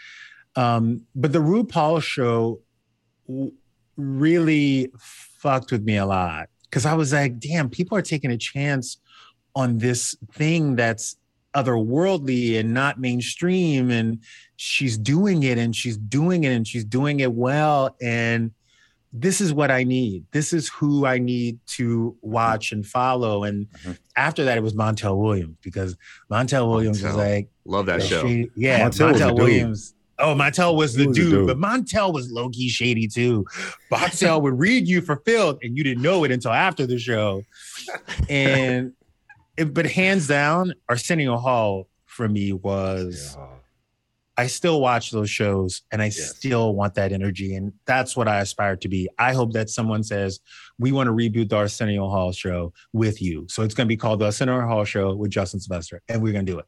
[0.56, 2.62] Um, but the RuPaul show
[3.28, 3.52] w-
[3.98, 8.38] really fucked with me a lot because I was like, damn, people are taking a
[8.38, 8.98] chance
[9.56, 11.18] on this thing that's
[11.56, 13.90] otherworldly and not mainstream.
[13.92, 14.20] And
[14.56, 17.96] she's doing it and she's doing it and she's doing it well.
[18.02, 18.52] And
[19.14, 20.26] this is what I need.
[20.32, 23.44] This is who I need to watch and follow.
[23.46, 23.92] And Mm-hmm.
[24.16, 25.96] after that, it was Montel Williams because
[26.30, 28.22] Montel Williams was like, Love that show.
[28.24, 29.38] shady- Yeah, Montel Montel, the dude.
[29.40, 29.94] Williams.
[30.20, 31.48] Oh, Montel was the was dude, dude.
[31.48, 33.46] but Montel was low key shady too.
[33.92, 37.44] Montel would read you for filth, and you didn't know it until after the show.
[38.30, 38.94] And
[39.58, 43.36] it, but hands down, Arsenio Hall for me was.
[43.38, 43.48] Yeah.
[44.40, 46.36] I still watch those shows and I Yes.
[46.38, 47.56] still want that energy.
[47.56, 49.10] And that's what I aspire to be.
[49.18, 50.42] I hope that someone says,
[50.78, 53.48] we want to reboot the Arsenio Hall show with you.
[53.50, 56.04] So it's going to be called the Arsenio Hall show with Justin Sylvester.
[56.08, 56.66] And we're going to do it.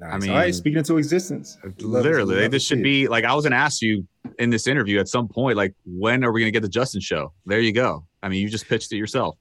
[0.00, 0.12] Nice.
[0.12, 1.58] I mean- all right, speaking into existence.
[1.80, 4.06] Love- Literally, like, this should be like I was gonna ask you
[4.38, 7.32] in this interview at some point, like when are we gonna get the Justin show?
[7.46, 8.06] There you go.
[8.22, 9.36] I mean, you just pitched it yourself.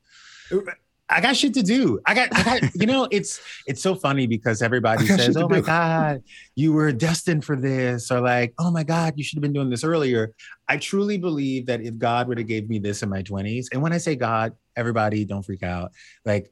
[1.11, 1.99] I got shit to do.
[2.05, 5.55] I got, I got, you know, it's it's so funny because everybody says, "Oh my
[5.59, 6.23] do." god,
[6.55, 9.69] you were destined for this," or like, "Oh my god, you should have been doing
[9.71, 10.33] this earlier."
[10.67, 13.81] I truly believe that if God would have gave me this in my twenties, and
[13.81, 15.91] when I say God, everybody don't freak out.
[16.25, 16.51] Like,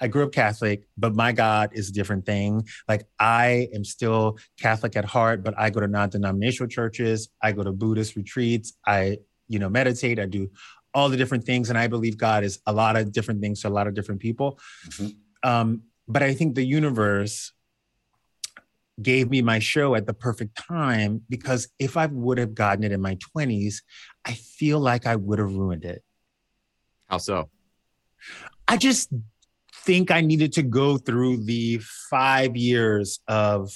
[0.00, 2.66] I grew up Catholic, but my God is a different thing.
[2.88, 7.28] Like, I am still Catholic at heart, but I go to non-denominational churches.
[7.42, 8.74] I go to Buddhist retreats.
[8.86, 10.18] I, you know, meditate.
[10.18, 10.50] I do
[10.92, 11.70] all the different things.
[11.70, 14.20] And I believe God is a lot of different things to a lot of different
[14.20, 14.58] people.
[14.88, 15.16] Mhm.
[15.42, 17.52] Um, but I think the universe
[19.02, 22.92] gave me my show at the perfect time because if I would have gotten it
[22.92, 23.82] in my 20s,
[24.24, 26.04] I feel like I would have ruined it.
[27.08, 27.50] How so?
[28.68, 29.10] I just
[29.84, 33.70] think I needed to go through the five years of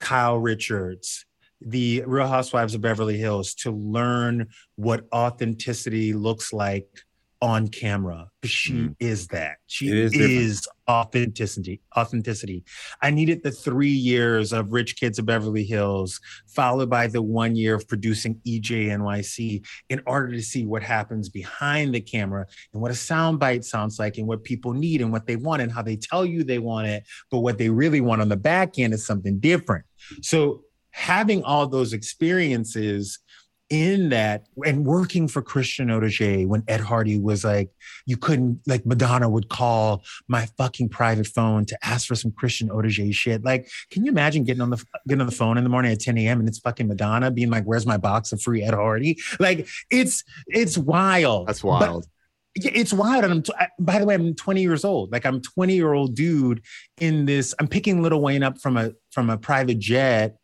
[0.00, 1.24] Kyle Richards,
[1.60, 7.03] the Real Housewives of Beverly Hills, to learn what authenticity looks like
[7.44, 8.30] on camera.
[8.42, 8.96] She Mhm.
[9.00, 9.56] is that.
[9.66, 11.82] She It is is, authenticity.
[11.94, 12.64] Authenticity.
[13.02, 17.54] I needed the three years of Rich Kids of Beverly Hills, followed by the one
[17.54, 22.46] year of producing E EJ NYC, in order to see what happens behind the camera
[22.72, 25.70] and what a soundbite sounds like and what people need and what they want and
[25.70, 28.78] how they tell you they want it, but what they really want on the back
[28.78, 29.84] end is something different.
[30.22, 33.18] So having all those experiences
[33.70, 37.70] in that and working for Christian Audigier when Ed Hardy was like,
[38.06, 42.68] you couldn't like Madonna would call my fucking private phone to ask for some Christian
[42.68, 43.42] Audigier shit.
[43.42, 46.00] Like, can you imagine getting on the getting on the phone in the morning at
[46.00, 46.40] 10 a.m.
[46.40, 49.18] and it's fucking Madonna being like, where's my box of free Ed Hardy?
[49.40, 51.48] Like, it's it's wild.
[51.48, 52.06] That's wild.
[52.56, 53.24] yeah, it's wild.
[53.24, 55.10] And I'm, t- I- by the way, I'm 20 years old.
[55.10, 56.62] Like I'm 20 year old dude
[57.00, 57.54] in this.
[57.58, 60.36] I'm picking Lil Wayne up from a from a private jet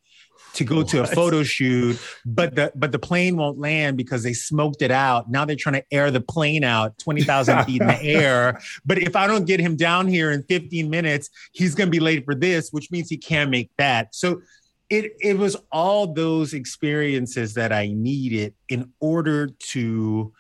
[0.55, 4.33] to go to a photo shoot, but the but the plane won't land because they
[4.33, 5.31] smoked it out.
[5.31, 8.61] Now they're trying to air the plane out 20,000 feet in the air.
[8.85, 12.25] But if I don't get him down here in 15 minutes, he's gonna be late
[12.25, 14.15] for this, which means he can't make that.
[14.15, 14.43] So
[14.89, 20.33] it it was all those experiences that I needed in order to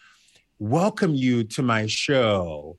[0.58, 2.78] welcome you to my show,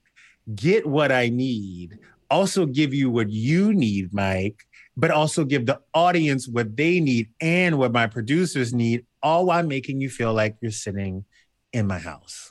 [0.54, 1.98] get what I need,
[2.30, 4.64] also give you what you need, Mike,
[5.02, 9.64] but also give the audience what they need and what my producers need, all while
[9.64, 11.26] making you feel like you're sitting
[11.74, 12.51] in my house.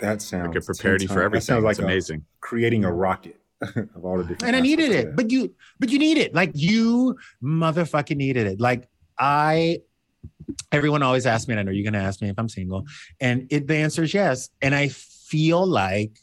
[0.00, 1.40] That sounds Like it prepared you for everything.
[1.40, 2.24] That sounds like it's a- amazing.
[2.40, 4.42] creating a rocket of all the different.
[4.44, 6.34] and I needed it, but you, but you need it.
[6.34, 8.60] Like you motherfucking needed it.
[8.60, 8.88] Like
[9.18, 9.80] I,
[10.70, 12.84] everyone always asks me, and I know you're gonna ask me if I'm single,
[13.20, 14.50] and it, the answer is yes.
[14.62, 16.18] And I feel like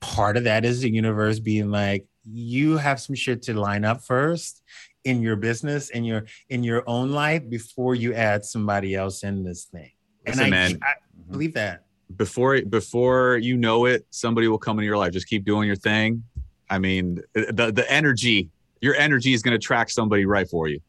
[0.00, 4.02] part of that is the universe being like, you have some shit to line up
[4.02, 4.62] first
[5.06, 9.44] in your business in your in your own life before you add somebody else in
[9.44, 9.92] this thing.
[10.26, 10.78] Listen, and I, man.
[10.82, 11.32] I mm-hmm.
[11.32, 11.85] believe that.
[12.14, 15.12] Before before you know it, somebody will come into your life.
[15.12, 16.22] Just keep doing your thing.
[16.70, 18.48] I mean, the the energy,
[18.80, 20.80] your energy is going to track somebody right for you.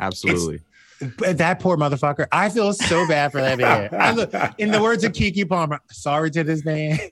[0.00, 0.60] Absolutely.
[1.18, 2.26] But that poor motherfucker.
[2.32, 3.90] I feel so bad for that man.
[3.92, 6.98] I look, in the words of Keke Palmer, sorry to this man.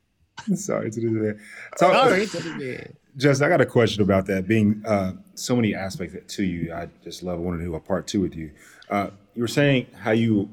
[0.55, 1.41] Sorry to this man.
[1.77, 2.93] So, Sorry to this man.
[3.17, 4.49] Just, I got a question about that.
[4.49, 8.07] Being uh, so many aspects to you, I just love wanting to do a part
[8.07, 8.51] two with you.
[8.91, 10.51] Uh, you were saying how you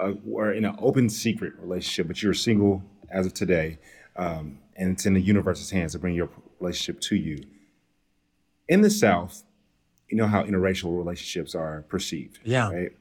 [0.00, 3.78] uh, were in an open secret relationship, but you're single as of today,
[4.16, 7.44] um, and it's in the universe's hands to bring your relationship to you.
[8.68, 9.42] In the South,
[10.08, 12.38] you know how interracial relationships are perceived.
[12.44, 12.70] Yeah.
[12.70, 12.92] Right.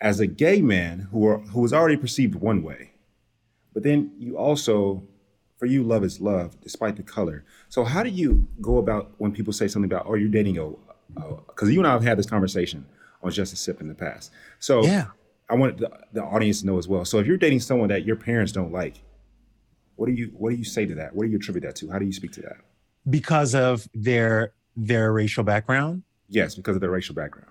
[0.00, 2.92] As a gay man who are, who was already perceived one way,
[3.74, 5.02] but then you also,
[5.58, 7.44] for you, love is love, despite the color.
[7.68, 10.70] So how do you go about when people say something about, oh, you're dating a,
[11.48, 12.86] because you and I have had this conversation
[13.22, 14.32] on Just a Sip in the past.
[14.58, 15.06] So Yeah.
[15.50, 17.04] I want the, the audience to know as well.
[17.04, 19.02] So if you're dating someone that your parents don't like,
[19.96, 21.14] what do you what do you say to that?
[21.14, 21.90] What do you attribute that to?
[21.90, 22.56] How do you speak to that?
[23.08, 26.02] Because of their their racial background.
[26.28, 27.50] Yes, because of their racial background.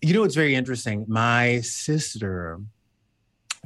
[0.00, 1.04] You know, it's very interesting.
[1.08, 2.60] My sister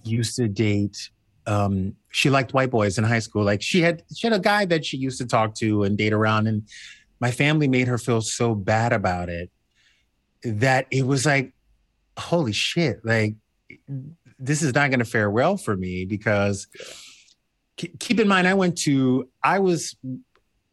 [0.05, 1.11] used to date.
[1.47, 3.45] Um, she liked white boys in high school.
[3.45, 6.13] Like she had, she had a guy that she used to talk to and date
[6.13, 6.69] around, and
[7.21, 9.51] my family made her feel so bad about it
[10.43, 11.55] that it was like,
[12.19, 13.01] holy shit!
[13.05, 13.35] Like
[14.39, 16.67] this is not going to fare well for me because
[17.79, 19.97] ke- keep in mind, I went to, I was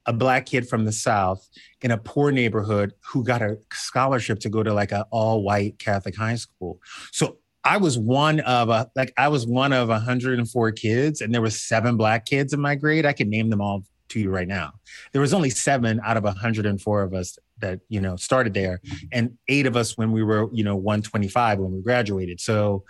[0.06, 1.48] a black kid from the South
[1.82, 5.80] in a poor neighborhood who got a scholarship to go to like an all white
[5.80, 6.80] Catholic high school.
[7.12, 11.42] So I was one of a, like, I was one of 104 kids and there
[11.42, 13.06] was seven black kids in my grade.
[13.06, 14.74] I can name them all to you right now.
[15.12, 18.82] There was only seven out of 104 of us that, you know, started there
[19.12, 22.40] and eight of us when we were, you know, 125 when we graduated.
[22.40, 22.84] So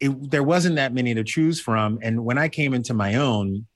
[0.00, 1.98] it, there wasn't that many to choose from.
[2.02, 3.66] And when I came into my own,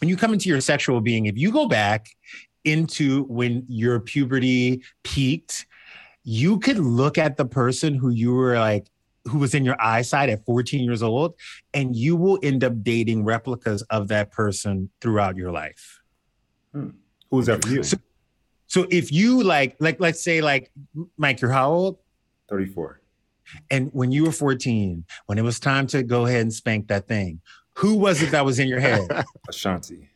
[0.00, 2.06] when you come into your sexual being, if you go back
[2.64, 5.66] into when your puberty peaked,
[6.22, 8.86] you could look at the person who you were like,
[9.24, 11.34] who was in your eyesight at 14 years old,
[11.74, 15.97] and you will end up dating replicas of that person throughout your life.
[17.30, 17.82] Who was that for you?
[17.82, 17.96] So,
[18.66, 20.70] so if you like, like, let's say, like,
[21.16, 21.98] Mike, you're how old?
[22.48, 23.00] 34.
[23.70, 27.08] And when you were 14, when it was time to go ahead and spank that
[27.08, 27.40] thing,
[27.74, 29.06] who was it that was in your head?
[29.48, 30.08] Ashanti.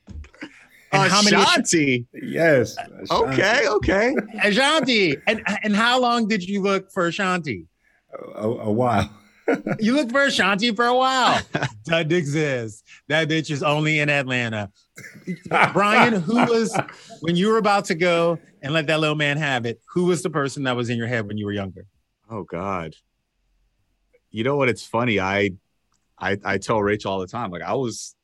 [0.92, 2.06] And how many- Ashanti.
[2.12, 2.76] Yes.
[2.76, 3.10] Ashanti.
[3.32, 4.14] Okay, okay.
[4.42, 5.16] Ashanti.
[5.26, 7.66] And and how long did you look for Ashanti?
[8.34, 9.10] A, a while.
[9.78, 11.40] You looked for Ashanti for a while.
[11.84, 12.84] Doesn't exist.
[13.08, 14.70] That bitch is only in Atlanta.
[15.72, 16.78] Brian, who was
[17.20, 19.80] when you were about to go and let that little man have it?
[19.94, 21.86] Who was the person that was in your head when you were younger?
[22.30, 22.94] Oh God.
[24.30, 24.68] You know what?
[24.68, 25.20] It's funny.
[25.20, 25.50] I,
[26.18, 27.50] I, I tell Rachel all the time.
[27.50, 28.14] Like I was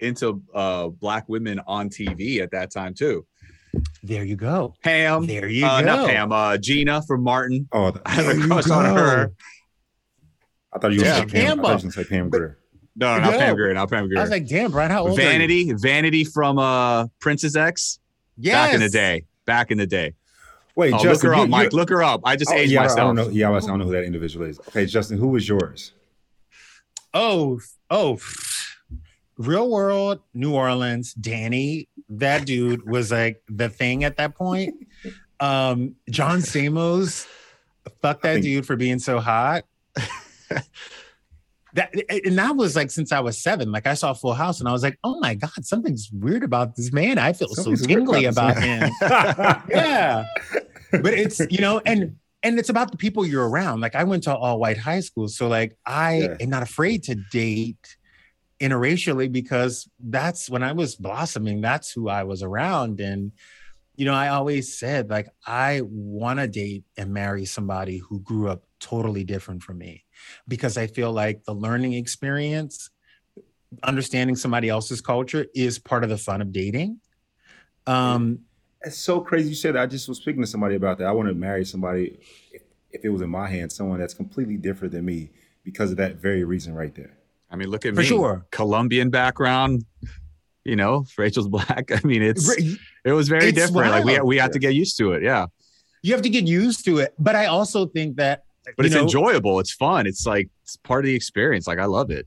[0.00, 3.26] into uh black women on TV at that time too.
[4.02, 4.74] There you go.
[4.82, 5.26] Pam.
[5.26, 5.86] There you uh, go.
[5.86, 6.32] Not Pam.
[6.32, 7.68] Uh, Gina from Martin.
[7.72, 9.32] Oh, the- I had a crush on her.
[10.78, 11.16] I thought you were Yeah.
[11.16, 11.60] going to Pam.
[11.60, 11.86] I thought you Pam.
[11.86, 12.58] were say Pam Grier.
[12.96, 13.38] No, no, not Yeah.
[13.38, 13.74] Pam Grier.
[13.74, 15.28] Not Pam I was like, damn, Brian, how old are you?
[15.28, 15.72] Vanity.
[15.72, 17.98] Vanity from uh Princess X.
[18.36, 18.54] Yes.
[18.54, 19.24] Back in the day.
[19.46, 20.14] Back in the day.
[20.76, 21.72] Wait, Oh, look her you- up, Mike.
[21.72, 22.20] Look her up.
[22.24, 22.98] I just Oh, aged yeah, I myself.
[22.98, 23.28] don't know.
[23.30, 24.58] Yeah, I don't know who that individual is.
[24.68, 25.92] Okay, Justin, who was yours?
[27.14, 27.58] Oh,
[27.90, 28.18] oh,
[29.38, 31.88] real world, New Orleans, Danny.
[32.08, 34.74] That dude was like the thing at that point.
[35.40, 37.26] Um, John Stamos,
[38.02, 39.64] fuck that think- dude for being so hot.
[41.74, 41.94] That
[42.24, 43.70] and that was like since I was seven.
[43.70, 46.76] Like I saw Full House and I was like, oh my God, something's weird about
[46.76, 47.18] this man.
[47.18, 48.90] I feel Something's so tingly about about him.
[49.68, 50.24] yeah.
[50.90, 53.80] But it's, you know, and and it's about the people you're around.
[53.82, 55.28] Like I went to all white high school.
[55.28, 56.36] So like I Yeah.
[56.40, 57.96] am not afraid to date
[58.60, 63.00] interracially because that's when I was blossoming, that's who I was around.
[63.00, 63.32] And
[63.94, 68.48] you know, I always said like I want to date and marry somebody who grew
[68.48, 70.04] up totally different from me
[70.46, 72.90] because I feel like the learning experience,
[73.82, 77.00] understanding somebody else's culture is part of the fun of dating.
[77.86, 78.40] Um,
[78.82, 79.82] It's so crazy you said that.
[79.82, 81.06] I just was speaking to somebody about that.
[81.06, 82.18] I want to marry somebody,
[82.52, 85.30] if, if it was in my hands, someone that's completely different than me
[85.64, 87.16] because of that very reason right there.
[87.50, 88.06] I mean, look at For me.
[88.06, 88.46] sure.
[88.50, 89.84] Colombian background.
[90.64, 91.90] You know, Rachel's black.
[92.04, 92.46] I mean, it's
[93.04, 93.90] it was very It's different.
[93.90, 94.28] Like we wild.
[94.28, 95.22] we had to get used to it.
[95.22, 95.46] Yeah,
[96.02, 97.14] you have to get used to it.
[97.18, 98.44] But I also think that
[98.76, 99.60] but it's know, enjoyable.
[99.60, 100.06] It's fun.
[100.06, 101.66] It's like it's part of the experience.
[101.66, 102.26] Like I love it.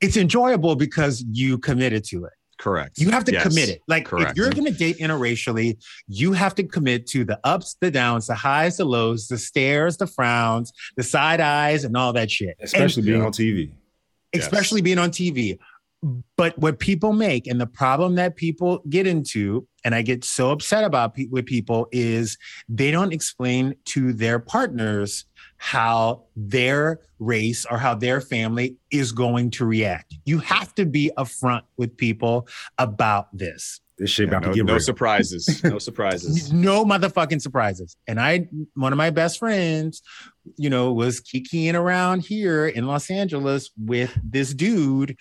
[0.00, 2.32] It's enjoyable because you committed to it.
[2.58, 2.98] Correct.
[2.98, 3.42] You have to Yes.
[3.48, 3.82] commit it.
[3.88, 5.76] Like if you're going to date interracially,
[6.08, 9.96] you have to commit to the ups, the downs, the highs, the lows, the stares,
[9.96, 12.56] the frowns, the side eyes, and all that shit.
[12.60, 13.72] And Especially being on TV.
[14.34, 15.58] especially being on TV.
[16.36, 20.50] But what people make and the problem that people get into, and I get so
[20.50, 22.36] upset about pe- with people, is
[22.68, 25.24] they don't explain to their partners
[25.56, 30.14] how their race or how their family is going to react.
[30.26, 32.46] You have to be upfront with people
[32.78, 33.80] about this.
[33.96, 34.80] This shit Yeah, about no, to get no real.
[34.80, 35.60] surprises.
[35.64, 36.52] No surprises.
[36.52, 37.96] No motherfucking surprises.
[38.08, 40.02] And I, one of my best friends,
[40.56, 45.16] you know, was kikiing around here in Los Angeles with this dude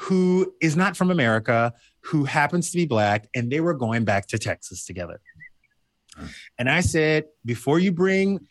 [0.00, 4.26] who is not from America, who happens to be black, and they were going back
[4.28, 5.20] to Texas together.
[6.58, 8.46] And I said, before you bring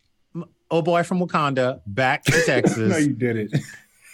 [0.71, 3.61] oh boy from Wakanda back to Texas, no, you did it.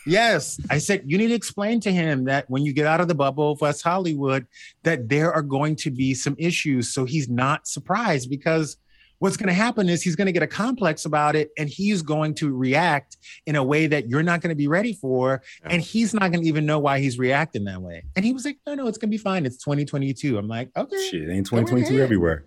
[0.05, 0.59] Yes.
[0.69, 3.15] I said, you need to explain to him that when you get out of the
[3.15, 4.45] bubble of West Hollywood,
[4.83, 6.93] that there are going to be some issues.
[6.93, 8.77] So he's not surprised because
[9.20, 12.01] what's going to happen is he's going to get a complex about it and he's
[12.01, 15.41] going to react in a way that you're not going to be ready for.
[15.63, 18.03] And he's not going to even know why he's reacting that way.
[18.16, 19.45] And he was like, no, no, it's going to be fine.
[19.45, 20.38] It's 2022.
[20.38, 21.09] I'm like, okay.
[21.09, 22.01] Shit, ain't 2022 ahead.
[22.01, 22.45] everywhere.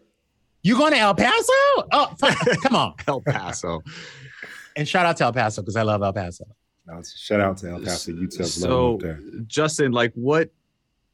[0.62, 1.52] You going to El Paso?
[1.92, 2.34] Oh, fine.
[2.62, 2.94] come on.
[3.08, 3.82] El Paso.
[4.76, 6.44] And shout out to El Paso because I love El Paso.
[7.16, 8.38] Shout out to El Paso, UTEP.
[8.40, 9.16] love So.
[9.46, 10.50] Justin, like, what?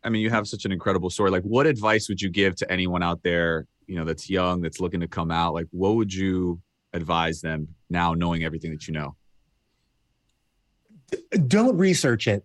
[0.02, 1.30] I mean, you have such an incredible story.
[1.30, 4.80] Like, what advice would you give to anyone out there, you know, that's young, that's
[4.80, 5.54] looking to come out?
[5.54, 6.60] Like, what would you
[6.92, 9.16] advise them now, knowing everything that you know?
[11.46, 12.44] Don't research it.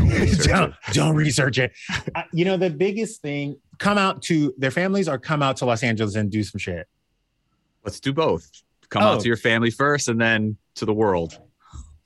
[0.00, 1.72] research don't, don't research it.
[2.14, 5.64] Uh, you know, the biggest thing, come out to their families or come out to
[5.66, 6.86] Los Angeles and do some shit.
[7.84, 8.50] Let's do both.
[8.88, 9.06] Come Oh.
[9.06, 11.38] out to your family first, and then to the world.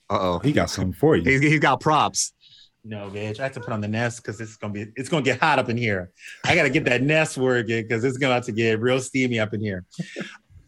[0.09, 1.39] Uh oh, He got something for you.
[1.39, 2.33] he, he got props.
[2.83, 3.39] No, bitch.
[3.39, 5.59] I have to put on the nest because it's gonna be it's gonna get hot
[5.59, 6.11] up in here.
[6.45, 9.61] I gotta get that nest working because it's going to get real steamy up in
[9.61, 9.85] here.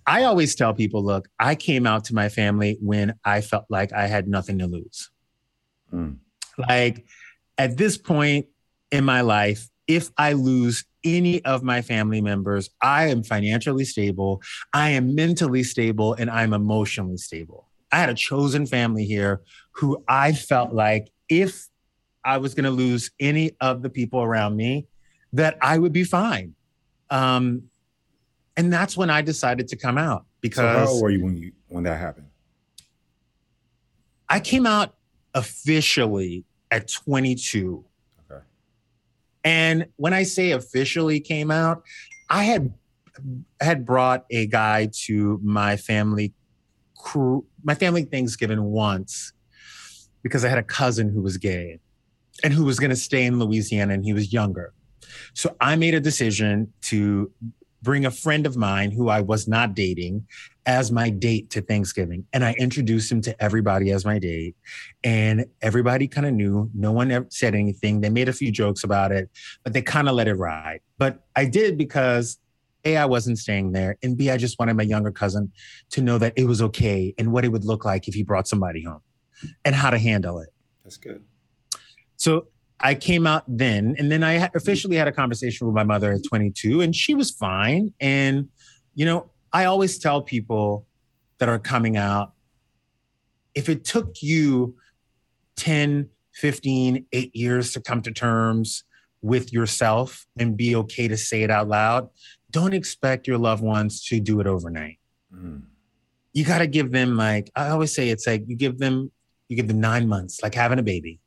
[0.06, 3.94] I always tell people, look, I came out to my family when I felt like
[3.94, 5.10] I had nothing to lose.
[5.94, 6.18] Mm.
[6.58, 7.06] Like
[7.58, 8.48] at this point
[8.92, 14.42] in my life, if I lose any of my family members, I am financially stable,
[14.74, 17.70] I am mentally stable, and I'm emotionally stable.
[17.92, 19.42] I had a chosen family here
[19.74, 21.68] who I felt like if
[22.24, 24.88] I was going to lose any of the people around me,
[25.34, 26.56] that I would be fine.
[27.10, 27.64] Um,
[28.58, 30.26] and that's when I decided to come out
[30.78, 32.28] So how old were you when you when that happened?
[34.30, 34.96] I came out
[35.34, 37.84] officially at 22.
[38.30, 38.42] Okay.
[39.44, 41.84] And when I say officially came out,
[42.30, 42.74] I had
[43.60, 46.34] had brought a guy to my family
[46.98, 49.34] crew, my family Thanksgiving once
[50.24, 51.80] because I had a cousin who was gay
[52.44, 54.74] and who was going to stay in Louisiana and he was younger.
[55.34, 57.32] So I made a decision to
[57.82, 60.28] bring a friend of mine who I was not dating
[60.66, 62.26] as my date to Thanksgiving.
[62.32, 64.56] And I introduced him to everybody as my date.
[65.04, 66.70] And everybody kind of knew.
[66.76, 68.02] No one ever said anything.
[68.02, 69.30] They made a few jokes about it,
[69.64, 70.82] but they kind of let it ride.
[71.00, 72.38] But I did because
[72.86, 73.98] A, I wasn't staying there.
[74.04, 75.52] And B, I just wanted my younger cousin
[75.92, 78.48] to know that it was okay and what it would look like if he brought
[78.48, 79.02] somebody home
[79.66, 80.50] and how to handle it.
[80.84, 81.24] That's good.
[82.22, 82.46] So
[82.80, 86.22] I came out then, and then I officially had a conversation with my mother at
[86.24, 87.96] 22, and she was fine.
[88.00, 88.50] And,
[88.94, 90.86] you know, I always tell people
[91.40, 92.34] that are coming out
[93.56, 94.76] if it took you
[95.56, 98.84] 10, 15, eight years to come to terms
[99.24, 102.08] with yourself and be okay to say it out loud,
[102.52, 105.00] don't expect your loved ones to do it overnight
[105.34, 105.62] Mm.
[106.34, 109.12] you got to give them like I always say it's like you give them
[109.48, 111.22] you give them 9 months like having a baby.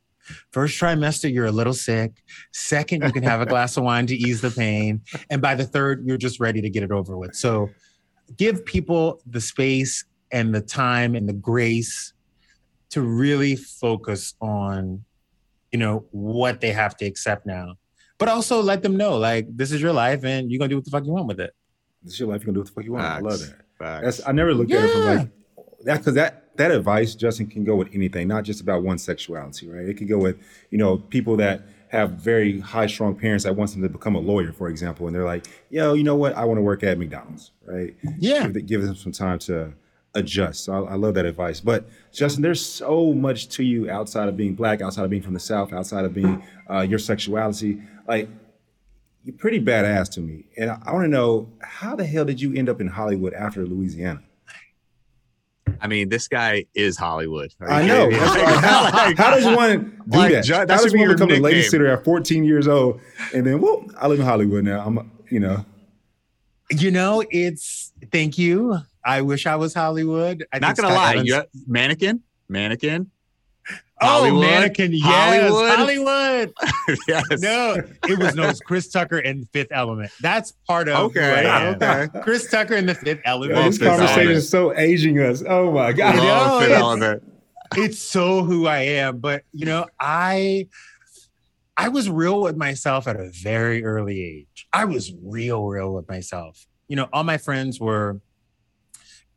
[0.51, 2.11] First trimester you're a little sick.
[2.51, 5.65] Second you can have a glass of wine to ease the pain and by the
[5.65, 7.35] third you're just ready to get it over with.
[7.35, 7.69] So
[8.37, 12.13] give people the space and the time and the grace
[12.89, 15.03] to really focus on
[15.71, 17.75] you know what they have to accept now.
[18.17, 20.77] But also let them know like this is your life and you're going to do
[20.77, 21.53] what the fuck you want with it.
[22.01, 22.41] This is your life.
[22.41, 23.03] You can do what the fuck you want.
[23.03, 23.49] I love Facts.
[23.49, 23.61] that.
[23.77, 24.03] Facts.
[24.03, 25.13] That's I never looked at it from Yeah.
[25.15, 25.29] like
[25.83, 29.67] that because that that advice, Justin, can go with anything, not just about one sexuality,
[29.67, 29.87] right?
[29.87, 30.37] It could go with
[30.71, 34.19] you know people that have very high strong parents that wants them to become a
[34.19, 36.33] lawyer, for example, and they're like, yo, you know what?
[36.35, 37.95] I want to work at McDonald's, right?
[38.19, 38.47] Yeah.
[38.47, 39.73] give, give them some time to
[40.15, 40.65] adjust.
[40.65, 41.59] So I, I love that advice.
[41.59, 45.33] But Justin, there's so much to you outside of being black, outside of being from
[45.33, 47.81] the South, outside of being uh, your sexuality.
[48.07, 48.29] Like
[49.23, 52.41] you're pretty badass to me, and I, I want to know how the hell did
[52.41, 54.23] you end up in Hollywood after Louisiana?
[55.81, 57.53] I mean, this guy is Hollywood.
[57.59, 58.09] I know.
[58.09, 60.43] That's like, how, Like, how does one do like, that?
[60.43, 63.01] Ju- that how does one your become a lady sitter at 14 years old,
[63.33, 64.85] and then, well, I live in Hollywood now.
[64.85, 65.65] I'm, you know,
[66.71, 68.77] You know, it's thank you.
[69.03, 70.45] I wish I was Hollywood.
[70.51, 73.11] I Not think gonna Scott lie, Evans- you mannequin, mannequin.
[74.01, 74.43] Oh, Hollywood?
[74.43, 74.91] Oh, mannequin.
[74.93, 75.03] Yes,
[75.51, 75.75] Hollywood?
[75.77, 76.53] Hollywood.
[77.07, 77.23] yes.
[77.39, 77.75] No,
[78.09, 80.11] it was no, it was Chris Tucker and Fifth Element.
[80.21, 81.45] That's part of who Okay.
[81.45, 81.75] I am.
[81.81, 82.07] Okay.
[82.21, 83.55] Chris Tucker and the Fifth Element.
[83.57, 84.37] Love this Fifth conversation Element.
[84.37, 85.43] is so aging us.
[85.47, 86.15] Oh my god.
[86.17, 87.23] know, Love Fifth it's- Element.
[87.77, 89.19] it's so who I am.
[89.19, 90.67] But you know, I
[91.77, 94.67] I was real with myself at a very early age.
[94.73, 96.65] I was real, real with myself.
[96.89, 98.19] You know, all my friends were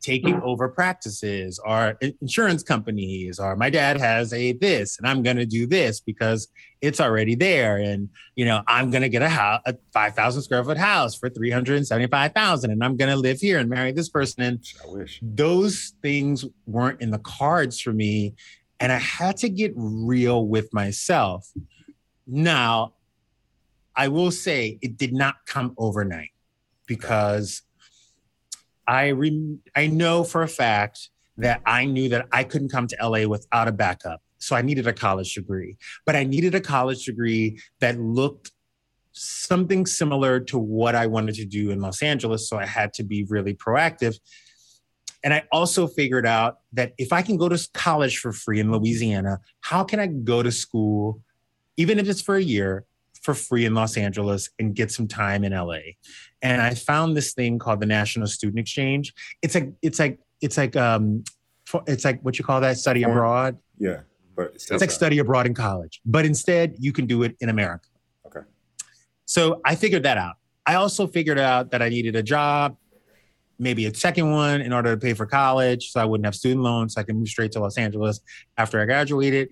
[0.01, 0.47] taking mm-hmm.
[0.47, 5.45] over practices or insurance companies or my dad has a this and i'm going to
[5.45, 6.47] do this because
[6.81, 10.63] it's already there and you know i'm going to get a house a 5000 square
[10.63, 14.65] foot house for 375000 and i'm going to live here and marry this person and
[14.83, 15.19] I wish.
[15.21, 18.35] those things weren't in the cards for me
[18.79, 21.51] and i had to get real with myself
[22.25, 22.93] now
[23.95, 26.31] i will say it did not come overnight
[26.87, 27.63] because
[28.89, 32.97] i rem- i know for a fact that i knew that i couldn't come to
[33.01, 34.21] la without a backup.
[34.39, 35.77] So i needed a college degree.
[36.05, 38.51] But i needed a college degree that looked
[39.11, 42.49] something similar to what i wanted to do in los angeles.
[42.49, 44.15] So i had to be really proactive.
[45.23, 48.71] And I also figured out that if I can go to college for free in
[48.71, 51.21] Louisiana, how can I go to school,
[51.75, 52.85] even if it's for a year,
[53.21, 55.95] for free in Los Angeles and get some time in LA?
[56.41, 59.13] And I found this thing called the National Student Exchange.
[59.41, 61.23] It's like it's like it's like um
[61.87, 63.57] it's like what you call that study abroad.
[63.77, 64.01] Yeah.
[64.35, 67.49] But it's It's like study abroad in college, but instead you can do it in
[67.49, 67.89] America.
[68.25, 68.41] Okay.
[69.25, 70.35] So I figured that out.
[70.65, 72.77] I also figured out that I needed a job,
[73.57, 76.61] maybe a second one in order to pay for college so I wouldn't have student
[76.61, 76.93] loans.
[76.93, 78.21] So I could move straight to Los Angeles
[78.57, 79.49] after I graduated.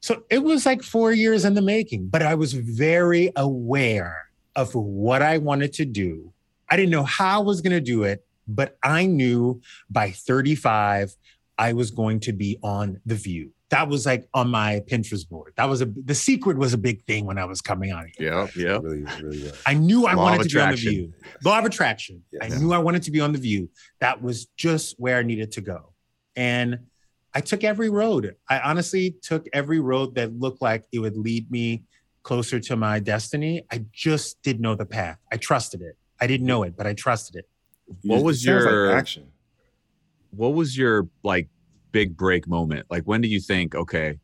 [0.00, 4.74] So it was like four years in the making, but I was very aware of
[4.74, 6.32] what I wanted to do.
[6.70, 11.16] I didn't know how I was going to do it, but I knew by 35,
[11.58, 13.50] I was going to be on The View.
[13.70, 15.52] That was like on my Pinterest board.
[15.56, 18.32] That was a the secret was a big thing when I was coming out here.
[18.32, 18.82] Yeah, Yep.
[18.82, 19.60] really, really was.
[19.66, 21.12] I knew I Law wanted to be on the view.
[21.44, 22.22] Law of attraction.
[22.40, 23.68] I knew I wanted to be on the view.
[24.00, 25.92] That was just where I needed to go.
[26.34, 26.86] And
[27.38, 28.34] I took every road.
[28.50, 31.84] I honestly took every road that looked like it would lead me
[32.24, 33.64] closer to my destiny.
[33.70, 35.18] I just didn't know the path.
[35.30, 35.96] I trusted it.
[36.20, 37.48] I didn't know it, but I trusted it.
[38.02, 39.28] What was it sounds like your- action?
[40.30, 41.48] What was your like
[41.92, 42.86] big break moment?
[42.90, 44.18] Like when do you think, okay,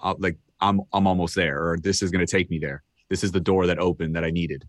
[0.00, 2.84] i like I'm I'm almost there, or this is going to take me there.
[3.10, 4.64] This is the door that opened that I needed.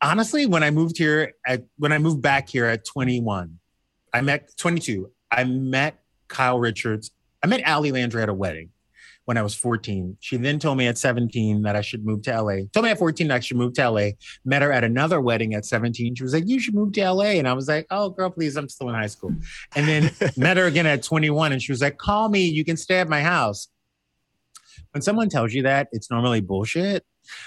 [0.00, 3.58] honestly, when I moved here at when I moved back here at 21,
[4.14, 5.10] I met 22.
[5.30, 7.10] I met Kyle Richards.
[7.42, 8.70] I met Ali Landry at a wedding
[9.26, 10.16] when I was 14.
[10.20, 12.58] She then told me at 17 that I should move to LA.
[12.72, 14.10] Told me at 14 that I should move to LA.
[14.44, 16.14] Met her at another wedding at 17.
[16.14, 18.56] She was like, "You should move to LA," and I was like, "Oh, girl, please,
[18.56, 19.34] I'm still in high school."
[19.74, 22.46] And then met her again at 21, and she was like, "Call me.
[22.46, 23.68] You can stay at my house."
[24.92, 27.04] When someone tells you that, it's normally bullshit.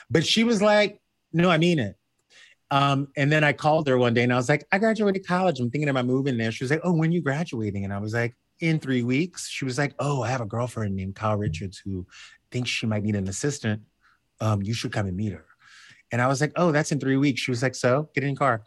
[0.09, 1.01] But she was like,
[1.34, 1.95] "No, I mean it."
[2.72, 5.59] Um, and then I called her one day and I was like, I graduated college.
[5.59, 6.51] I'm thinking about moving there.
[6.51, 7.84] She was like, Oh, when you graduating?
[7.84, 9.47] And I was like, in three weeks.
[9.47, 12.05] She was like, Oh, I have a girlfriend named Kyle Richards who
[12.51, 13.82] thinks she might need an assistant.
[14.41, 15.45] Um, you should come and meet her.
[16.11, 17.41] And I was like, Oh, that's in three weeks.
[17.41, 18.63] She was like, So get in your car.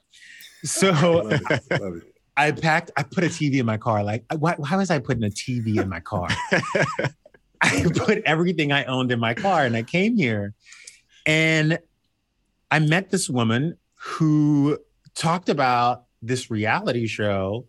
[0.65, 1.63] So Love it.
[1.81, 2.03] Love it.
[2.37, 4.03] I packed, I put a TV in my car.
[4.03, 6.29] Like, why, why was I putting a TV in my car?
[7.61, 10.55] I put everything I owned in my car and I came here
[11.27, 11.79] and
[12.71, 14.79] I met this woman who
[15.15, 17.67] talked about this reality show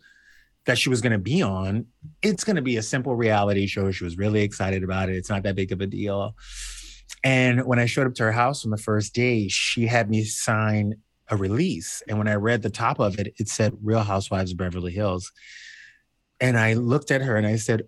[0.65, 1.85] that she was going to be on.
[2.21, 3.91] It's going to be a simple reality show.
[3.91, 5.15] She was really excited about it.
[5.15, 6.35] It's not that big of a deal.
[7.23, 10.23] And when I showed up to her house on the first day, she had me
[10.23, 10.95] sign
[11.29, 12.01] a release.
[12.07, 15.31] And when I read the top of it, it said Real Housewives of Beverly Hills.
[16.39, 17.83] And I looked at her and I said,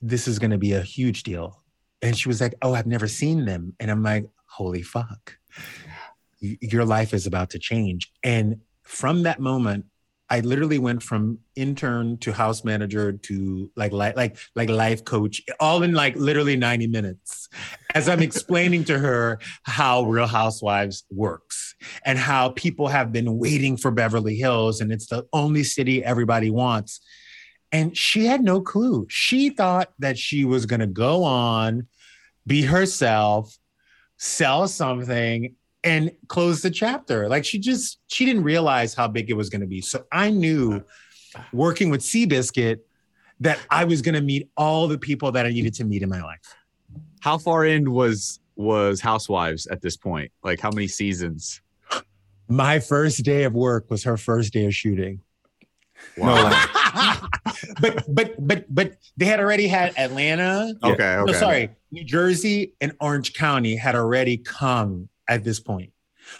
[0.00, 1.62] This is going to be a huge deal.
[2.00, 3.74] And she was like, Oh, I've never seen them.
[3.80, 5.36] And I'm like, Holy fuck.
[6.40, 8.12] Your life is about to change.
[8.22, 9.86] And from that moment,
[10.30, 15.40] I literally went from intern to house manager to like li- like like life coach,
[15.58, 17.48] all in like literally 90 minutes.
[17.94, 21.74] As I'm explaining to her how Real Housewives works
[22.04, 26.50] and how people have been waiting for Beverly Hills and it's the only city everybody
[26.50, 27.00] wants.
[27.72, 29.06] And she had no clue.
[29.08, 31.86] She thought that she was going to go on,
[32.46, 33.56] be herself,
[34.18, 35.54] sell something,
[35.84, 37.28] and close the chapter.
[37.28, 39.80] Like she just, she didn't realize how big it was going to be.
[39.80, 40.82] So I knew
[41.52, 42.80] working with Seabiscuit
[43.40, 46.08] that I was going to meet all the people that I needed to meet in
[46.08, 46.40] my life.
[47.20, 50.32] How far in was was Housewives at this point?
[50.42, 51.60] Like how many seasons?
[52.48, 55.20] My first day of work was her first day of shooting.
[56.16, 56.68] No, like,
[57.80, 60.74] but but but but they had already had Atlanta.
[60.82, 61.32] Okay, No, okay.
[61.34, 65.92] sorry, New Jersey and Orange County had already come at this point.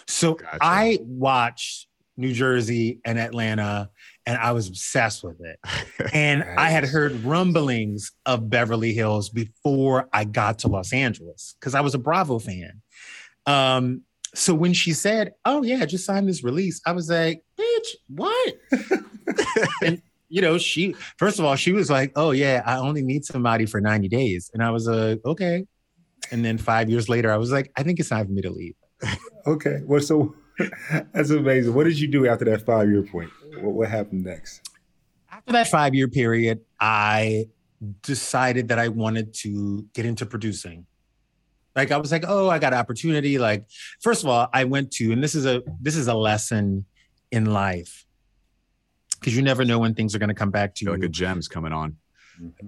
[0.07, 0.59] So Gotcha.
[0.61, 3.91] I watched New Jersey and Atlanta,
[4.27, 5.59] and I was obsessed with it.
[6.13, 11.75] And I had heard rumblings of Beverly Hills before I got to Los Angeles because
[11.75, 12.81] I was a Bravo fan.
[13.47, 14.03] Um,
[14.35, 18.55] so when she said, "Oh yeah, just signed this release," I was like, "Bitch, what?"
[19.85, 23.25] and you know, she first of all, she was like, "Oh yeah, I only need
[23.25, 25.67] somebody for ninety days," and I was like, "Okay."
[26.31, 28.51] And then five years later, I was like, "I think it's time for me to
[28.51, 28.75] leave."
[29.47, 29.81] Okay.
[29.85, 30.35] Well, so
[31.13, 31.73] that's amazing.
[31.75, 33.31] What did you do after that five year point?
[33.61, 34.69] What, what happened next?
[35.31, 37.47] after that five year period, I
[38.03, 40.85] decided that I wanted to get into producing.
[41.77, 43.39] Like I was like, oh, I got an opportunity.
[43.39, 43.67] Like,
[44.01, 46.85] first of all, I went to, and this is a this is a lesson
[47.31, 48.05] in life.
[49.21, 50.91] Because you never know when things are going to come back to you.
[50.93, 51.97] like a gem's coming on.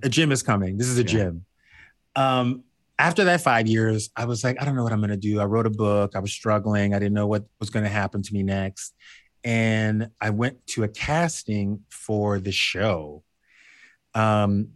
[0.02, 0.78] a gym is coming.
[0.78, 1.06] This is a Yeah.
[1.08, 1.44] gym.
[2.16, 2.64] Um,
[3.00, 5.40] after that five years, I was like, I don't know what I'm going to do.
[5.40, 6.12] I wrote a book.
[6.14, 6.92] I was struggling.
[6.92, 8.94] I didn't know what was going to happen to me next.
[9.42, 13.22] And I went to a casting for the show.
[14.14, 14.72] Um,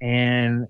[0.00, 0.68] and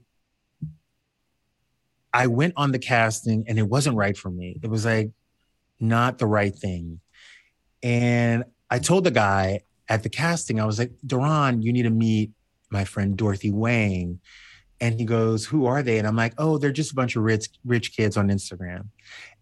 [2.14, 4.59] I went on the casting and it wasn't right for me.
[4.62, 5.11] It was like
[5.78, 7.01] not the right thing.
[7.82, 9.61] And I told the guy
[9.91, 12.30] at the casting, I was like, Duran, you need to meet
[12.70, 14.20] my friend Dorothy Wang.
[14.81, 15.99] And he goes, Who are they?
[15.99, 18.87] And I'm like, Oh, they're just a bunch of rich, rich kids on Instagram.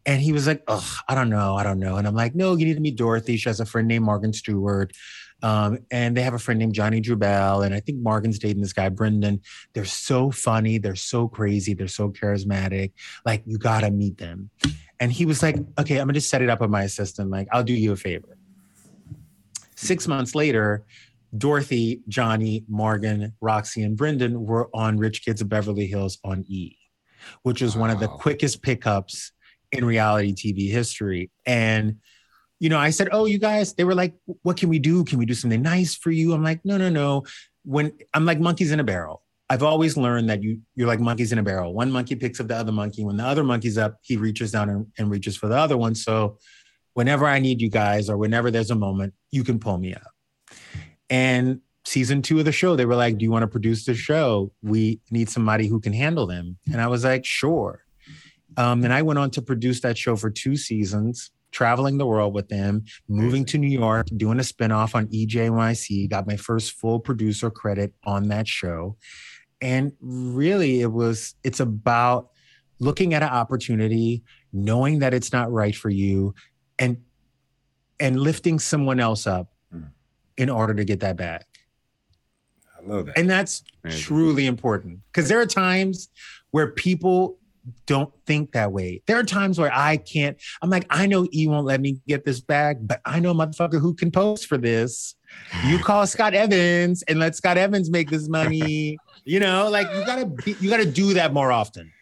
[0.07, 1.55] And he was like, Oh, I don't know.
[1.55, 1.97] I don't know.
[1.97, 3.37] And I'm like, No, you need to meet Dorothy.
[3.37, 4.93] She has a friend named Morgan Stewart.
[5.41, 7.65] Um, and they have a friend named Johnny Drubel.
[7.65, 9.41] And I think Morgan's dating this guy, Brendan.
[9.73, 10.79] They're so funny.
[10.79, 11.75] They're so crazy.
[11.75, 12.93] They're so charismatic.
[13.25, 14.51] Like, you got to meet them.
[14.99, 17.31] And he was like, Okay, I'm going to just set it up with my assistant.
[17.31, 18.37] Like, I'll do you a favor.
[19.77, 20.85] Six months later,
[21.37, 26.77] Dorothy, Johnny, Morgan, Roxy, and Brendan were on Rich Kids of Beverly Hills on E,
[27.43, 29.33] which was one of the quickest pickups
[29.73, 31.31] in reality TV history.
[31.45, 31.97] And,
[32.59, 35.05] you know, I said, Oh, you guys, they were like, What can we do?
[35.05, 36.33] Can we do something nice for you?
[36.33, 37.25] I'm like, No, no, no.
[37.65, 39.23] When I'm like monkeys in a barrel.
[39.51, 41.73] I've always learned that you you're like monkeys in a barrel.
[41.73, 43.05] One monkey picks up the other monkey.
[43.05, 45.95] When the other monkey's up, he reaches down and, and reaches for the other one.
[45.95, 46.39] So
[46.93, 50.13] whenever I need you guys or whenever there's a moment, you can pull me up.
[51.11, 53.95] And season two of the show, they were like, Do you want to produce the
[53.95, 54.53] show?
[54.63, 56.59] We need somebody who can handle them.
[56.71, 57.85] And I was like, Sure.
[58.57, 62.35] Um, and I went on to produce that show for two seasons, traveling the world
[62.35, 66.99] with them, moving to New York, doing a spinoff on EJYC, got my first full
[66.99, 68.97] producer credit on that show.
[69.61, 72.31] And really, it was, it's about
[72.81, 76.35] looking at an opportunity, knowing that it's not right for you,
[76.79, 76.99] and
[78.01, 79.53] and lifting someone else up.
[80.39, 81.47] In order to get that back.
[82.79, 83.19] I love that.
[83.19, 84.01] And that's Amazing.
[84.01, 86.09] truly important because there are times
[86.53, 87.39] where people
[87.87, 89.03] don't think that way.
[89.07, 92.25] There are times where I can't, I'm like, I know E won't let me get
[92.25, 95.17] this back, but I know a motherfucker who can post for this.
[95.67, 98.97] You call Scott Evans and let Scott Evans make this money.
[99.25, 101.93] you know, like you gotta be, you gotta do that more often.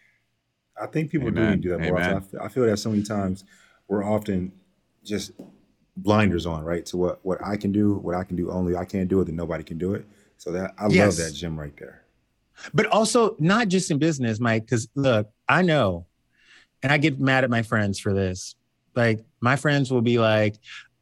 [0.79, 1.49] I think people do Amen.
[1.55, 2.15] need to do that more Amen.
[2.17, 2.39] often.
[2.39, 3.43] I feel, I feel that so many times
[3.87, 4.51] we're often
[5.03, 5.31] just
[5.97, 6.85] blinders on, right?
[6.87, 9.25] To what what I can do, what I can do only I can't do it,
[9.25, 10.05] then nobody can do it.
[10.37, 11.17] So that I Yes.
[11.19, 12.03] love that gym right there.
[12.73, 14.65] but also not just in business, Mike.
[14.65, 16.05] Because look, I know,
[16.83, 18.55] and I get mad at my friends for this.
[18.95, 20.55] Like my friends will be like,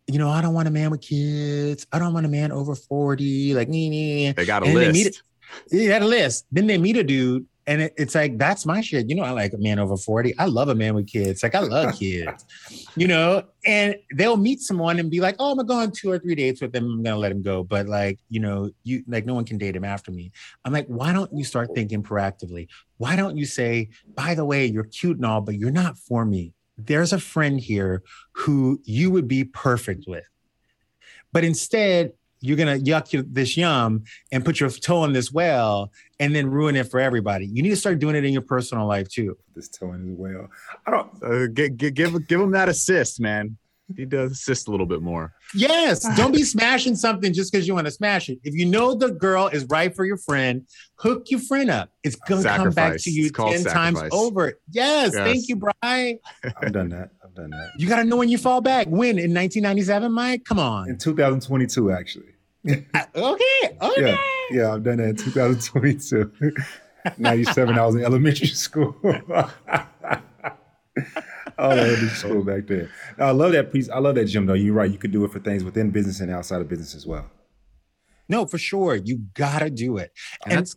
[0.07, 1.85] you know, I don't want a man with kids.
[1.91, 3.53] I don't want a man over forty.
[3.53, 4.31] Like, nee, nee.
[4.31, 5.23] They got a And they meet list.
[5.71, 6.45] They had a list.
[6.51, 9.09] Then they meet a dude, and it, it's like that's my shit.
[9.09, 10.38] You know, I like a man over forty.
[10.38, 11.41] I love a man with kids.
[11.41, 12.45] Like I love kids.
[12.97, 16.09] You know, and they'll meet someone and be like, "Oh, I'm gonna go on two
[16.09, 16.86] or three dates with them.
[16.86, 19.76] I'm gonna let him go." But like, you know, you like no one can date
[19.76, 20.32] him after me.
[20.63, 22.70] I'm like, why don't you start thinking proactively?
[22.97, 26.24] Why don't you say, by the way, you're cute and all, but you're not for
[26.24, 26.53] me.
[26.78, 28.01] There's a friend here
[28.32, 30.26] who you would be perfect with.
[31.34, 32.13] But instead,
[32.45, 36.47] you're gonna yuck your, this yum and put your toe in this well and then
[36.49, 37.45] ruin it for everybody.
[37.47, 39.37] You need to start doing it in your personal life too.
[39.55, 40.47] This toe in as well.
[40.85, 43.57] I don't Uh, give, give, give, give him that assist, man.
[43.95, 45.31] He does assist a little bit more.
[45.53, 48.39] Yes, don't be smashing something just because you want to smash it.
[48.43, 50.65] If you know the girl is right for your friend,
[50.95, 51.91] hook your friend up.
[52.03, 54.57] It's gonna come back to you It's called ten times over.
[54.71, 55.15] Yes, Yes.
[55.15, 56.17] thank you, Bry.
[56.43, 57.11] I've done that.
[57.23, 57.73] I've done that.
[57.77, 58.87] You got to know when you fall back.
[58.87, 60.45] When in 1997, Mike?
[60.45, 60.89] Come on.
[60.89, 62.23] In 2022, actually.
[63.16, 64.01] Okay, okay.
[64.01, 64.18] Yeah,
[64.51, 66.32] yeah, I've done that in 2022.
[67.18, 68.95] 97, I was in elementary school.
[69.03, 69.49] oh,
[71.59, 72.89] elementary school back then.
[73.18, 73.89] No, I love that piece.
[73.89, 74.45] I love that, Jim.
[74.45, 76.95] Though you're right, you could do it for things within business and outside of business
[76.95, 77.30] as well.
[78.28, 78.95] No, for sure.
[78.95, 80.11] You gotta do it.
[80.45, 80.76] And, and that's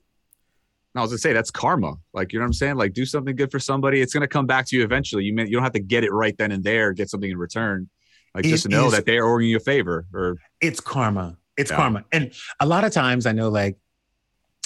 [0.95, 1.97] I was gonna say that's karma.
[2.12, 2.76] Like you know what I'm saying?
[2.76, 4.01] Like do something good for somebody.
[4.01, 5.24] It's gonna come back to you eventually.
[5.24, 7.39] You may, you don't have to get it right then and there, get something in
[7.39, 7.89] return.
[8.34, 11.36] Like just to know is, that they are owing you a favor or it's karma.
[11.59, 11.76] It's yeah.
[11.76, 12.04] karma.
[12.12, 13.76] And a lot of times I know like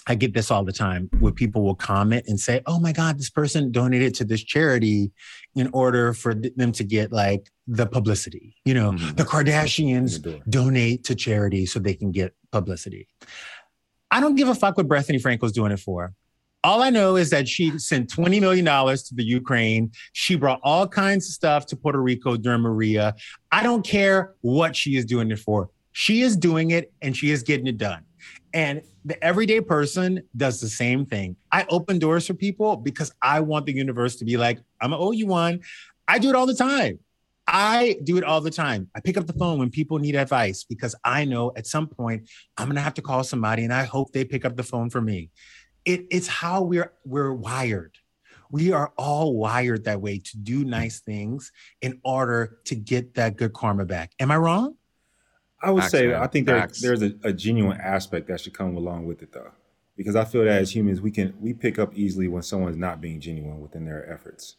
[0.07, 3.19] I get this all the time where people will comment and say, "Oh my God,
[3.19, 5.13] this person donated to this charity
[5.55, 9.15] in order for them to get like the publicity." You know, mm-hmm.
[9.15, 13.09] the Kardashians donate to charity so they can get publicity.
[14.11, 16.13] I don't give a fuck what Bethenny Frankel's doing it for.
[16.65, 19.91] All I know is that she sent $20 million to the Ukraine.
[20.13, 23.17] She brought all kinds of stuff to Puerto Rico during Maria.
[23.51, 25.71] I don't care what she is doing it for.
[25.93, 28.05] She is doing it and she is getting it done.
[28.55, 31.37] And the everyday person does the same thing.
[31.51, 35.03] I open doors for people because I want the universe to be like, I'm gonna
[35.03, 35.61] owe you one.
[36.07, 36.99] I do it all the time.
[37.47, 38.89] I do it all the time.
[38.95, 42.29] I pick up the phone when people need advice because I know at some point
[42.57, 45.01] I'm gonna have to call somebody and I hope they pick up the phone for
[45.01, 45.31] me.
[45.85, 47.97] It, it's how we're we're wired.
[48.51, 53.37] We are all wired that way to do nice things in order to get that
[53.37, 54.13] good karma back.
[54.21, 54.77] Am I wrong?
[55.63, 56.15] I would Facts, say.
[56.15, 59.53] I think there, there's a, a, genuine aspect that should come along with it though,
[59.97, 63.01] because I feel that as humans we can we pick up easily when someone's not
[63.01, 64.57] being genuine within their efforts.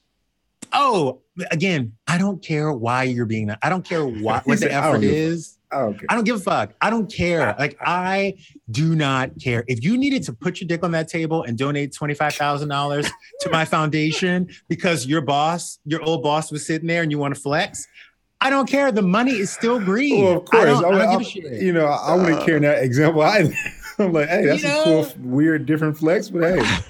[0.72, 3.51] Oh, again, I don't care why you're being.
[3.62, 5.58] I don't care what, what the effort is.
[5.72, 6.74] I don't, I don't give a fuck.
[6.82, 7.56] I don't care.
[7.64, 8.38] Like I
[8.72, 9.64] do not care.
[9.68, 12.70] If you needed to put your dick on that table and donate twenty five thousand
[12.70, 13.10] dollars
[13.41, 17.36] to my foundation because your boss, your old boss, was sitting there and you want
[17.36, 17.88] to flex,
[18.43, 18.91] I don't care.
[18.91, 20.21] The money is still green.
[20.21, 20.63] Well, of course.
[20.63, 23.53] I don't, I, I don't you know, I wouldn't uh, care in that example either.
[23.99, 26.81] I'm like, hey, that's you know, a cool, weird, different flex, but hey,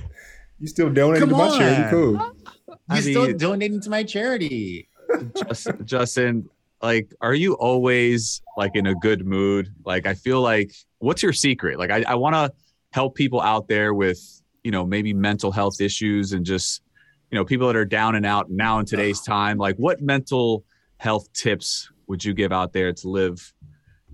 [0.60, 1.90] you still donating to my charity.
[1.92, 2.14] Cool.
[2.14, 4.90] You're I still donating to my charity.
[5.36, 6.50] Justin, Justin,
[6.82, 9.72] like, are you always like in a good mood?
[9.86, 11.78] Like, I feel like, what's your secret?
[11.78, 12.52] Like, I, I want to
[12.92, 14.20] help people out there with,
[14.64, 16.82] you know, maybe mental health issues and just,
[17.30, 19.60] you know, people that are down and out now in today's time.
[19.60, 20.64] Like, what mental
[21.04, 23.54] health tips would you give out there to live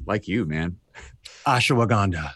[0.08, 0.78] like you, man?
[1.46, 2.32] Ashwagandha.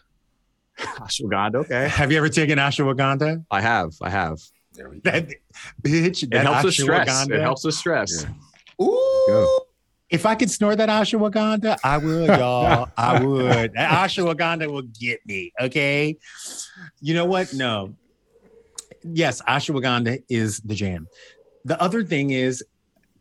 [0.78, 1.88] Ashwagandha, okay.
[1.88, 3.44] Have you ever taken ashwagandha?
[3.50, 3.94] I have.
[4.00, 4.38] I have.
[4.74, 5.10] There we go.
[5.10, 5.30] That,
[5.82, 7.28] bitch, that it helps with stress.
[7.28, 8.24] It helps with stress.
[8.24, 8.86] Yeah.
[8.86, 9.24] Ooh.
[9.28, 9.60] Go.
[10.12, 12.90] If I could snort that ashwagandha, I would, y'all.
[12.96, 13.74] I would.
[13.74, 15.52] That ashwagandha will get me.
[15.60, 16.16] Okay.
[17.02, 17.56] You know what?
[17.56, 17.96] No.
[19.04, 21.08] Yes, ashwagandha is the jam.
[21.66, 22.64] The other thing is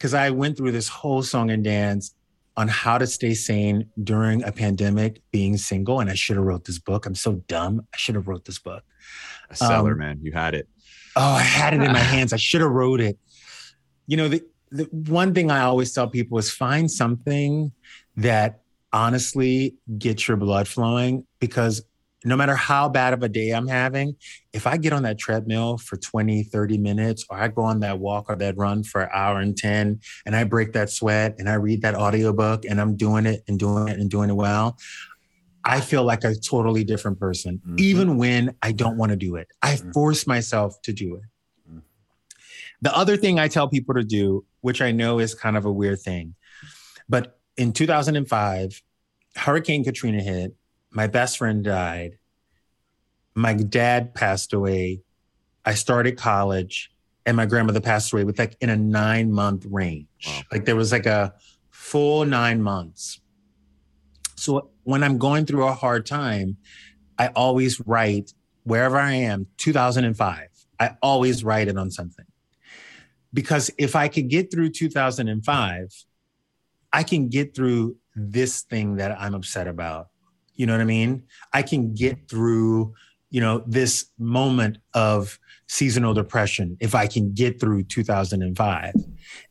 [0.03, 2.12] because I went through this whole song and dance
[2.57, 6.64] on how to stay sane during a pandemic being single and i should have wrote
[6.64, 7.07] this book.
[7.07, 7.86] I'm so dumb.
[7.94, 8.82] I should have wrote this book.
[9.50, 10.18] A seller um, man.
[10.20, 10.68] You had it.
[11.14, 12.32] Oh i had it in my hands.
[12.32, 13.16] I should have wrote it.
[14.09, 14.42] You know the,
[14.72, 17.70] the one thing i always tell people is find something
[18.16, 18.61] that
[18.92, 21.80] honestly gets your blood flowing because
[22.24, 24.16] no matter how bad of a day I'm having,
[24.52, 27.98] if I get on that treadmill for 20, 30 minutes, or I go on that
[27.98, 31.48] walk or that run for an hour and 10, and I break that sweat and
[31.48, 34.78] I read that audiobook and I'm doing it and doing it and doing it well,
[35.64, 37.76] I feel like a totally different person, mm-hmm.
[37.78, 39.48] even when I don't want to do it.
[39.62, 39.92] I mm-hmm.
[39.92, 41.22] force myself to do it.
[41.68, 41.78] Mm-hmm.
[42.82, 45.72] The other thing I tell people to do, which I know is kind of a
[45.72, 46.34] weird thing,
[47.08, 48.82] but in 2005,
[49.36, 50.54] Hurricane Katrina hit
[50.93, 52.18] my best friend died.
[53.34, 55.03] My dad passed away.
[55.64, 56.93] I started college
[57.24, 60.07] and my grandmother passed away with like in a nine month range.
[60.26, 60.43] Wow.
[60.53, 61.34] Like there was like a
[61.70, 63.20] full nine months.
[64.36, 66.57] So when I'm going through a hard time,
[67.18, 68.32] I always write
[68.64, 70.49] wherever I am, 2005.
[70.78, 72.26] I always write it on something.
[73.32, 76.05] Because if I could get through 2005,
[76.93, 80.09] I can get through this thing that I'm upset about
[80.62, 81.24] you know what I mean?
[81.52, 82.94] I can get through,
[83.30, 88.94] you know, this moment of seasonal depression if I can get through 2005.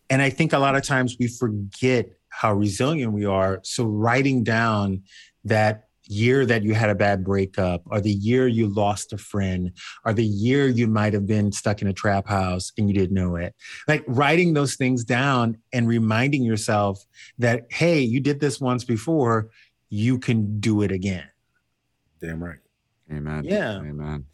[0.09, 3.59] And I think a lot of times we forget how resilient we are.
[3.63, 5.03] So writing down
[5.43, 9.73] that year that you had a bad breakup or the year you lost a friend
[10.05, 13.13] or the year you might have been stuck in a trap house and you didn't
[13.13, 13.55] know it
[13.87, 17.05] like writing those things down and reminding yourself
[17.37, 19.49] that hey you did this once before
[19.91, 21.25] you can do it again.
[22.19, 22.57] Damn right.
[23.11, 23.43] Amen.
[23.43, 23.77] Yeah.
[23.77, 24.25] Amen.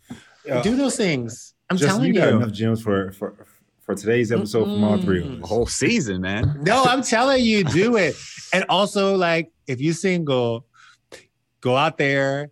[0.63, 1.55] do those things.
[1.69, 2.13] I'm just, telling you.
[2.13, 3.47] You got enough gems for for
[3.81, 4.73] for today's episode mm-hmm.
[4.75, 5.41] from all three of us.
[5.41, 6.59] The whole season, man.
[6.61, 8.15] No, I'm telling you, do it.
[8.53, 10.65] and also, like, if you're single,
[11.61, 12.51] go out there,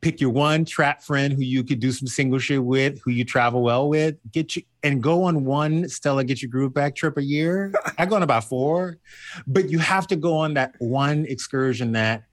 [0.00, 3.24] pick your one trap friend who you could do some single shit with, who you
[3.24, 7.18] travel well with, get you and go on one Stella get your groove back trip
[7.18, 7.72] a year.
[7.98, 8.98] I go on about four,
[9.46, 12.24] but you have to go on that one excursion that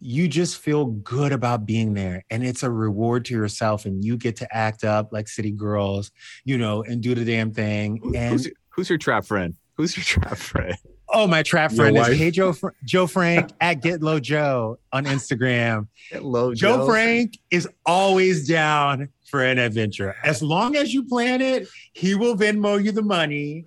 [0.00, 4.16] you just feel good about being there and it's a reward to yourself and you
[4.16, 6.10] get to act up like city girls
[6.44, 9.54] you know and do the damn thing and who's, who's your trap friend?
[9.76, 10.76] Who's your trap friend?
[11.08, 12.16] oh my trap Your friend is wife?
[12.18, 17.68] hey joe Fr- joe frank at get low joe on instagram Hello, joe frank is
[17.86, 22.90] always down for an adventure as long as you plan it he will venmo you
[22.92, 23.66] the money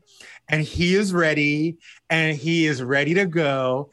[0.50, 1.78] and he is ready
[2.10, 3.92] and he is ready to go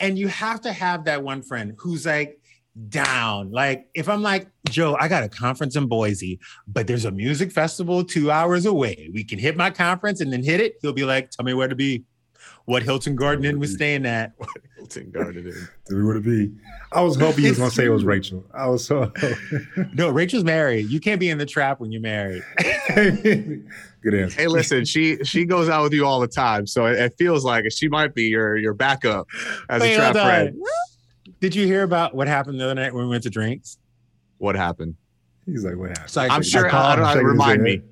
[0.00, 2.40] and you have to have that one friend who's like
[2.88, 3.50] down.
[3.50, 6.38] Like if I'm like, Joe, I got a conference in Boise,
[6.68, 9.10] but there's a music festival two hours away.
[9.12, 10.74] We can hit my conference and then hit it.
[10.82, 12.04] He'll be like, tell me where to be.
[12.66, 14.32] What Hilton Garden Inn was staying at.
[14.38, 15.68] What Hilton Garden Inn.
[15.88, 16.52] Do we want to be?
[16.92, 18.04] I was hoping you was gonna say it was.
[18.14, 18.44] Rachel.
[18.54, 19.10] I was so
[19.94, 20.90] No, Rachel's married.
[20.90, 22.42] You can't be in the trap when you're married.
[24.10, 24.40] Good answer.
[24.40, 27.44] Hey, listen, she she goes out with you all the time, so it, it feels
[27.44, 29.26] like she might be your your backup
[29.68, 30.56] as Wait, a trap friend.
[31.40, 33.78] Did you hear about what happened the other night when we went to drinks?
[34.38, 34.96] What happened?
[35.44, 36.10] He's like, what happened?
[36.10, 36.72] So I, I'm sure.
[36.72, 37.22] I I, don't know.
[37.22, 37.82] Remind me.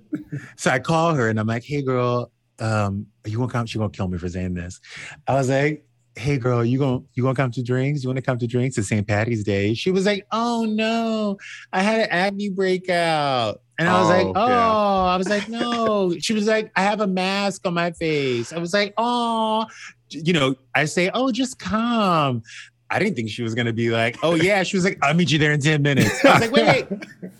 [0.57, 3.67] So I call her and I'm like, hey girl, um, you gonna come?
[3.67, 4.81] She gonna kill me for saying this.
[5.27, 5.85] I was like,
[6.17, 8.03] hey girl, you gonna you gonna come to drinks?
[8.03, 8.79] You wanna come to drinks?
[8.79, 9.07] It's St.
[9.07, 9.75] Patty's Day.
[9.75, 11.39] She was like, oh no,
[11.73, 13.61] I had an acne breakout.
[13.79, 15.13] And I was like, Oh, oh, yeah.
[15.13, 16.15] I was like, no.
[16.21, 18.53] She was like, I have a mask on my face.
[18.53, 19.67] I was like, oh,
[20.11, 22.43] you know, I say, oh, just come.
[22.89, 24.63] I didn't think she was gonna be like, oh yeah.
[24.63, 26.25] She was like, I'll meet you there in 10 minutes.
[26.25, 26.87] I was like, wait,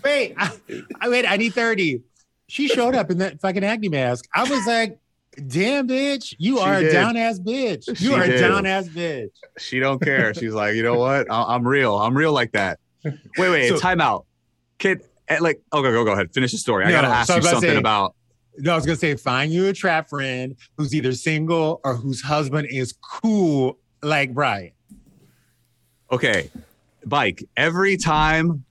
[0.03, 0.51] wait, I,
[1.01, 2.03] I wait, I need 30.
[2.49, 4.27] She showed up in that fucking acne mask.
[4.35, 4.99] I was like,
[5.47, 7.87] damn bitch, you She are a down ass bitch.
[7.89, 9.31] You She are a down ass bitch.
[9.59, 10.35] She don't care.
[10.35, 11.27] She's like, you know what?
[11.31, 11.97] I, I'm real.
[11.97, 12.79] I'm real like that.
[13.05, 13.69] Wait, wait.
[13.69, 14.27] So- time out,
[14.79, 15.03] kid.
[15.29, 16.33] eh, Like, okay, go go ahead.
[16.33, 16.85] Finish the story.
[16.85, 18.15] I gotta ask so you about something say- about.
[18.57, 22.23] No, I was gonna say find you a trap friend who's either single or whose
[22.23, 24.71] husband is cool like Brian.
[26.13, 26.51] Okay,
[27.05, 27.43] bike.
[27.57, 28.65] Every time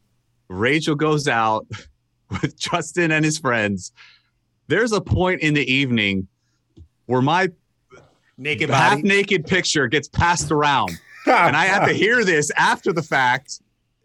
[0.47, 1.67] Rachel goes out
[2.29, 3.91] with Justin and his friends,
[4.67, 6.27] there's a point in the evening
[7.05, 7.49] where my
[8.37, 10.91] Naked half naked picture gets passed around.
[11.25, 13.61] Ah, and I have to hear this after the fact.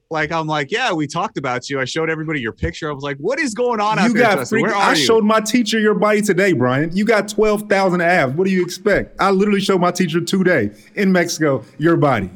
[0.09, 1.81] Like I'm like, yeah, we talked about you.
[1.81, 2.89] I showed everybody your picture.
[2.89, 4.59] I was like, what is going on out You there, got Justin?
[4.61, 4.63] freaking.
[4.63, 5.05] Where are I you?
[5.05, 6.97] showed my teacher your body today, Brian.
[6.97, 8.35] You got twelve thousand abs.
[8.37, 9.17] What do you expect?
[9.21, 12.31] I literally showed my teacher today in Mexico your body.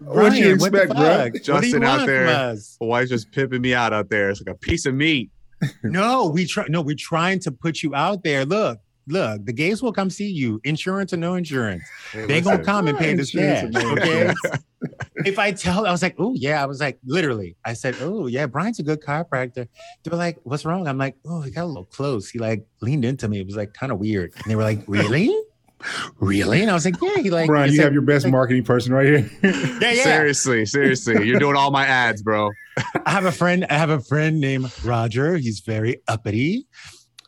[0.00, 1.08] what do you Brian, what the expect, bro?
[1.08, 1.18] fuck?
[1.18, 2.26] What do you Justin out there.
[2.26, 2.76] from us?
[2.78, 4.28] My just pimping me out out there.
[4.28, 5.30] It's like a piece of meat.
[5.82, 6.66] No, we try.
[6.68, 8.44] No, we're trying to put you out there.
[8.44, 9.44] Look, look.
[9.44, 11.82] The gays will come see you, insurance or no insurance.
[12.14, 13.64] they gonna come and pay this cash.
[13.64, 14.32] Insurance Okay.
[15.24, 18.26] if I tell, I was like, oh yeah, I was like, literally, I said, oh
[18.26, 19.68] yeah, Brian's a good chiropractor.
[20.02, 20.88] They were like, what's wrong?
[20.88, 22.30] I'm like, oh, he got a little close.
[22.30, 23.40] He like leaned into me.
[23.40, 24.32] It was like kind of weird.
[24.34, 25.34] And they were like, really?
[26.20, 26.62] Really?
[26.62, 27.22] And I was like, yeah.
[27.22, 29.30] He like, Brian, you said- have your best like- marketing person right here.
[29.42, 30.04] Yeah, yeah.
[30.04, 31.26] Seriously, seriously.
[31.26, 32.50] You're doing all my ads, bro.
[33.06, 33.66] I have a friend.
[33.68, 35.36] I have a friend named Roger.
[35.36, 36.66] He's very uppity.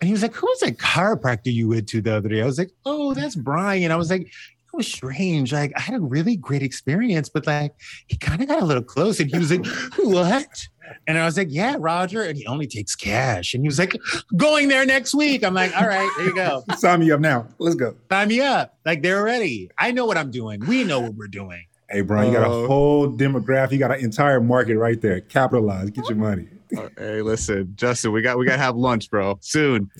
[0.04, 2.42] And he was like, Who was that chiropractor you went to the other day?
[2.42, 3.90] I was like, Oh, that's Brian.
[3.90, 4.30] I was like, It
[4.74, 5.50] was strange.
[5.50, 7.72] Like, I had a really great experience, but like,
[8.06, 9.64] he kind of got a little close and he was like,
[9.98, 10.68] What?
[11.06, 12.20] And I was like, Yeah, Roger.
[12.20, 13.54] And he only takes cash.
[13.54, 13.96] And he was like,
[14.36, 15.42] Going there next week.
[15.42, 16.62] I'm like, All right, there you go.
[16.76, 17.48] Sign me up now.
[17.58, 17.96] Let's go.
[18.12, 18.76] Sign me up.
[18.84, 19.70] Like, they're ready.
[19.78, 20.60] I know what I'm doing.
[20.66, 21.64] We know what we're doing.
[21.88, 23.72] Hey, Brian, you got a whole demographic.
[23.72, 25.22] You got an entire market right there.
[25.22, 25.88] Capitalize.
[25.88, 26.48] Get your money.
[26.76, 29.90] Uh, hey, listen, Justin, we got we got to have lunch, bro, soon.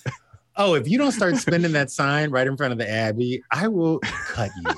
[0.57, 3.69] Oh, if you don't start spinning that sign right in front of the Abbey, I
[3.69, 4.73] will cut you.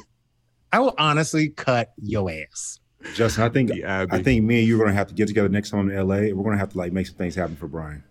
[0.73, 2.81] I will honestly cut your ass.
[3.15, 5.71] Justin, I think I think me and you are gonna have to get together next
[5.71, 6.33] time in LA.
[6.35, 8.03] We're gonna have to like make some things happen for Brian.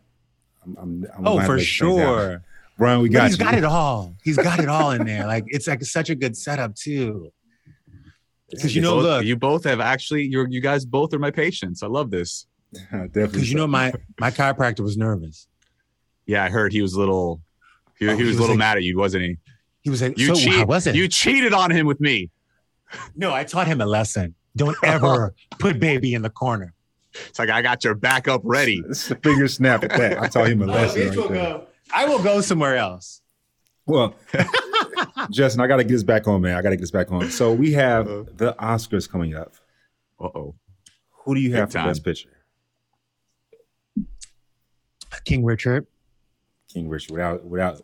[0.63, 2.15] I'm, I'm, I'm Oh, gonna have to for make some things happen.
[2.30, 2.43] sure.
[2.78, 3.45] Brian, we But got he's you.
[3.45, 4.15] got it all.
[4.23, 5.26] He's got it all in there.
[5.28, 7.32] Like it's like such a good setup too.
[8.49, 10.23] Because you know, both, look, you both have actually.
[10.23, 11.82] You you guys both are my patients.
[11.84, 12.45] I love this.
[12.91, 13.28] Definitely.
[13.28, 15.47] because you know my my chiropractor was nervous.
[16.26, 17.41] Yeah, I heard he was a little.
[17.99, 19.38] He, Oh, he he was was a little like- mad at you, wasn't he?
[19.82, 20.67] He was like, You "So cheat.
[20.67, 22.30] was it?" You cheated on him with me.
[23.15, 24.36] no, I taught him a lesson.
[24.55, 26.73] Don't ever put baby in the corner.
[27.30, 28.82] It's like I got your backup ready.
[28.89, 30.21] It's a finger snap at that.
[30.21, 31.67] I taught him a Oh, lesson bitch right will go.
[31.93, 33.21] I will go somewhere else.
[33.86, 34.15] Well,
[35.30, 36.55] Justin, I got to get this back on, man.
[36.57, 37.30] I got to get this back on.
[37.32, 38.23] So we have Uh.
[38.36, 39.53] the Oscars coming up.
[40.19, 40.55] Uh oh.
[41.23, 41.88] Who do you have Big for time.
[41.89, 42.30] best picture?
[45.24, 45.88] King Richard.
[46.72, 47.11] King Richard.
[47.13, 47.82] Without without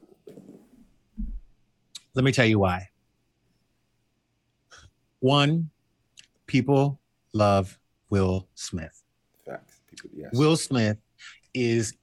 [2.14, 2.90] Let me tell you why.
[5.20, 5.70] One,
[6.48, 7.00] people
[7.34, 7.80] love
[8.10, 9.04] Will Smith.
[9.46, 9.80] facts.
[9.88, 10.32] People, yes.
[10.34, 10.98] Will Smith
[11.54, 11.94] is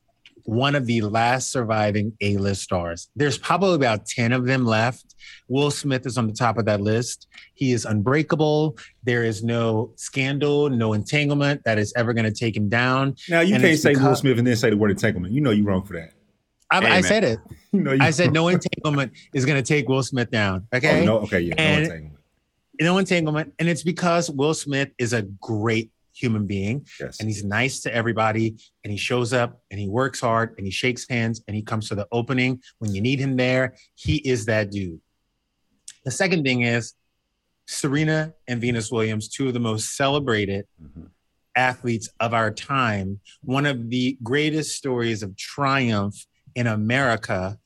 [0.48, 3.10] one of the last surviving A-list stars.
[3.14, 5.14] There's probably about 10 of them left.
[5.46, 7.26] Will Smith is on the top of that list.
[7.52, 8.78] He is unbreakable.
[9.02, 13.14] There is no scandal, no entanglement that is ever going to take him down.
[13.28, 15.34] Now you And can't say Will Smith and then say the word entanglement.
[15.34, 16.12] You know you're wrong for that.
[16.70, 17.38] I, I said it.
[17.72, 20.66] You know you I said no entanglement is going to take Will Smith down.
[20.72, 21.04] Oh, Okay.
[21.04, 22.18] no, okay, yeah, And- no entanglement.
[22.80, 23.52] no entanglement.
[23.58, 27.20] And it's because Will Smith is a great human being Yes.
[27.20, 30.70] and he's nice to everybody and he shows up and he works hard and he
[30.70, 33.74] shakes hands and he comes to the opening when you need him there.
[33.94, 35.00] He is that dude.
[36.04, 36.94] The second thing is
[37.66, 41.10] Serena and Venus Williams, two of the most celebrated Mhm.
[41.54, 47.58] athletes of our time, one of the greatest stories of triumph in America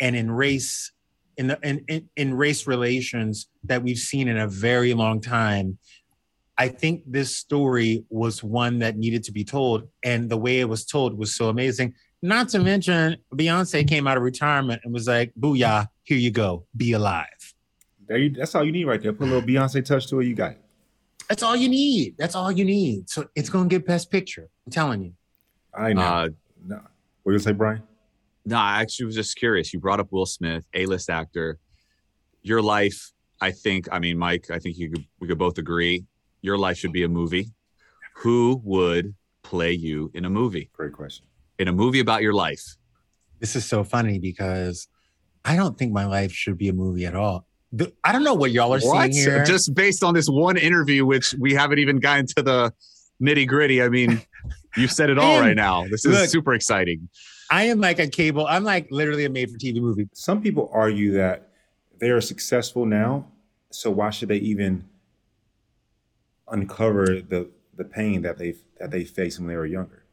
[0.00, 0.92] and in race
[1.38, 5.76] in, the, in, in, in race relations that we've seen in a very long time.
[6.58, 10.68] I think this story was one that needed to be told, and the way it
[10.68, 11.94] was told was so amazing.
[12.22, 15.88] Not to mention, Beyonce came out of retirement and was like, "Booyah!
[16.02, 17.54] Here you go, be alive."
[18.08, 19.12] There you, that's all you need right there.
[19.12, 20.26] Put a little Beyonce touch to it.
[20.26, 20.62] You got it.
[21.28, 22.14] That's all you need.
[22.16, 23.10] That's all you need.
[23.10, 24.48] So it's gonna get Best Picture.
[24.64, 25.12] I'm telling you.
[25.74, 26.02] I know.
[26.02, 26.28] Uh,
[26.64, 26.76] no.
[27.22, 27.82] What you gonna say, Brian?
[28.46, 29.74] No, I actually was just curious.
[29.74, 31.58] You brought up Will Smith, A-list actor.
[32.42, 33.88] Your life, I think.
[33.90, 36.06] I mean, Mike, I think you could, we could both agree.
[36.46, 37.48] Your life should be a movie.
[38.18, 40.70] Who would play you in a movie?
[40.72, 41.26] Great question.
[41.58, 42.62] In a movie about your life?
[43.40, 44.86] This is so funny because
[45.44, 47.48] I don't think my life should be a movie at all.
[48.04, 49.12] I don't know what y'all are What?
[49.12, 49.44] seeing here.
[49.44, 52.72] Just based on this one interview, which we haven't even gotten to the
[53.20, 53.82] nitty gritty.
[53.82, 54.22] I mean,
[54.76, 55.82] you've said it all And right now.
[55.90, 57.08] This is look- super exciting.
[57.50, 58.46] I am like a cable.
[58.46, 60.08] I'm like literally a made for TV movie.
[60.14, 61.48] Some people argue that
[61.98, 63.26] they are successful now,
[63.70, 64.84] so why should they even
[66.48, 70.04] uncover the the pain that they that they faced when they were younger?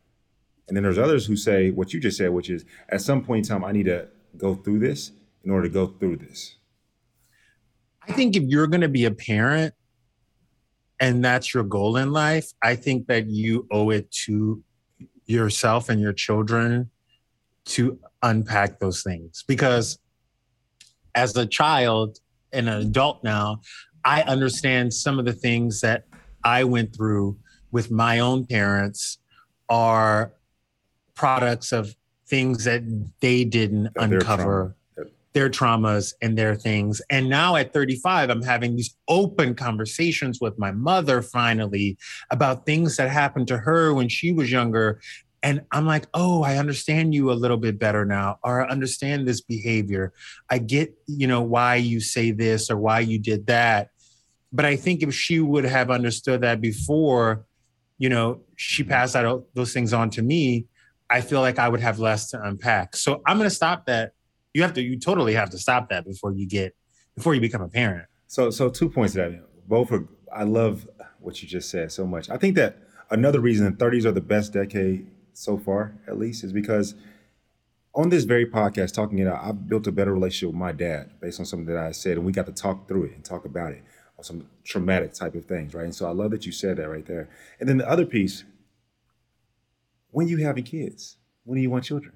[0.67, 3.45] And then there's others who say what you just said, which is at some point
[3.45, 4.07] in time, I need to
[4.37, 5.11] go through this
[5.43, 6.55] in order to go through this.
[8.07, 9.73] I think if you're going to be a parent
[10.99, 14.63] and that's your goal in life, I think that you owe it to
[15.25, 16.89] yourself and your children
[17.65, 19.99] to unpack those things because
[21.15, 22.19] as a child
[22.51, 23.61] and an adult now,
[24.05, 26.03] I understand some of the things that
[26.43, 27.37] I went through
[27.71, 29.17] with my own parents
[29.69, 30.33] are
[31.15, 31.95] products of
[32.27, 32.83] things that
[33.19, 35.09] they didn't their uncover trauma.
[35.33, 37.01] Their traumas and their things.
[37.09, 41.97] And now at 35, I'm having these open conversations with my mother finally
[42.29, 45.01] about things that happened to her when she was younger.
[45.41, 49.27] And I'm like, oh, I understand you a little bit better now, or I understand
[49.27, 50.13] this behavior.
[50.51, 53.89] I get, you know, why you say this or why you did that.
[54.53, 57.45] But I think if she would have understood that before,
[57.97, 60.67] you know, she passed out those things on to me,
[61.09, 62.95] I feel like I would have less to unpack.
[62.95, 64.13] So I'm going to stop that
[64.53, 66.75] you have to you totally have to stop that before you get
[67.15, 69.67] before you become a parent So, so two points to that.
[69.67, 70.07] Both are.
[70.31, 70.87] I love
[71.19, 72.29] what you just said so much.
[72.29, 72.77] I think that
[73.11, 76.95] another reason the 30s are the best decade so far, at least, is because
[77.93, 81.11] on this very podcast, talking it out, I've built a better relationship with my dad
[81.21, 83.45] based on something that I said, and we got to talk through it and talk
[83.45, 83.83] about it
[84.25, 85.83] some traumatic type of things, right?
[85.85, 87.29] And so I love that you said that right there.
[87.59, 88.43] And then the other piece,
[90.11, 92.13] when you having kids, when do you want children?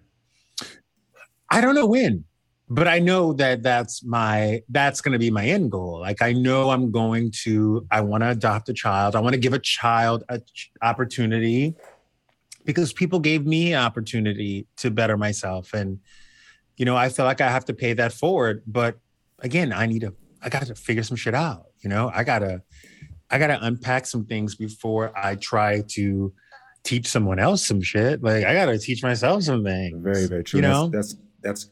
[1.49, 2.23] i don't know when
[2.69, 6.33] but i know that that's my that's going to be my end goal like i
[6.33, 9.59] know i'm going to i want to adopt a child i want to give a
[9.59, 11.73] child a ch- opportunity
[12.65, 15.99] because people gave me opportunity to better myself and
[16.75, 18.97] you know i feel like i have to pay that forward but
[19.39, 22.61] again i need to i got to figure some shit out you know i gotta
[23.29, 26.33] i gotta unpack some things before i try to
[26.83, 30.57] teach someone else some shit like i gotta teach myself some things Very, very true.
[30.59, 31.69] you That's- know that's, that's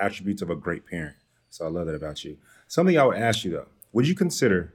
[0.00, 1.16] attributes of a great parent.
[1.50, 2.36] So I love that about you.
[2.68, 4.72] Something I would ask you though: Would you consider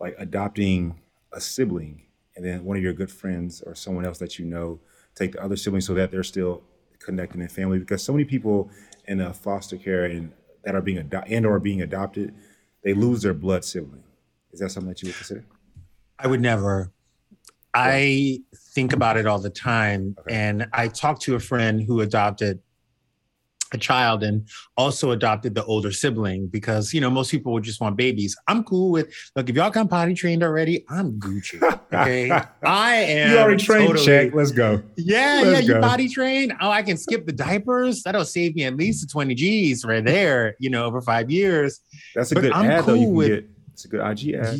[0.00, 1.00] like adopting
[1.32, 2.02] a sibling,
[2.36, 4.80] and then one of your good friends or someone else that you know
[5.14, 6.62] take the other sibling so that they're still
[6.98, 7.78] connected in family?
[7.78, 8.70] Because so many people
[9.06, 10.32] in a foster care and
[10.64, 12.34] that are being adopted and or being adopted,
[12.84, 14.02] they lose their blood sibling.
[14.52, 15.44] Is that something that you would consider?
[16.18, 16.92] I would never.
[17.74, 18.40] I
[18.74, 20.14] think about it all the time.
[20.20, 20.34] Okay.
[20.34, 22.60] And I talked to a friend who adopted
[23.74, 24.46] a child and
[24.76, 28.36] also adopted the older sibling because, you know, most people would just want babies.
[28.48, 31.60] I'm cool with, look, if y'all come potty trained already, I'm Gucci.
[31.92, 32.30] Okay.
[32.62, 33.30] I am.
[33.32, 34.34] you already trained, totally- check.
[34.34, 34.82] Let's go.
[34.96, 36.54] Yeah, Let's yeah, you potty trained.
[36.60, 38.02] Oh, I can skip the diapers.
[38.02, 41.80] That'll save me at least 20 G's right there, you know, over five years.
[42.14, 42.94] That's a But good I'm ad though.
[42.94, 43.48] You can with- get.
[43.74, 44.58] It's a good IG ad.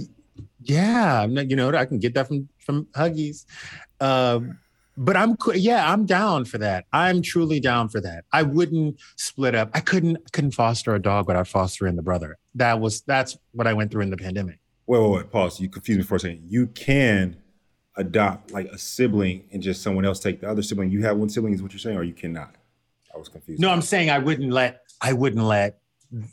[0.62, 3.44] Yeah, I'm not- you know, I can get that from from Huggies.
[4.00, 4.58] Um,
[4.96, 6.84] But I'm yeah, I'm down for that.
[6.92, 8.24] I'm truly down for that.
[8.32, 9.70] I wouldn't split up.
[9.72, 12.36] I couldn't couldn't foster a dog without fostering the brother.
[12.54, 14.58] That was that's what I went through in the pandemic.
[14.86, 15.30] Wait, wait, wait.
[15.30, 15.60] Pause.
[15.60, 16.42] You confused me for a second.
[16.46, 17.36] You can
[17.96, 20.90] adopt like a sibling and just someone else take the other sibling.
[20.90, 22.56] You have one sibling, is what you're saying, or you cannot.
[23.14, 23.60] I was confused.
[23.60, 25.81] No, I'm saying I wouldn't let I wouldn't let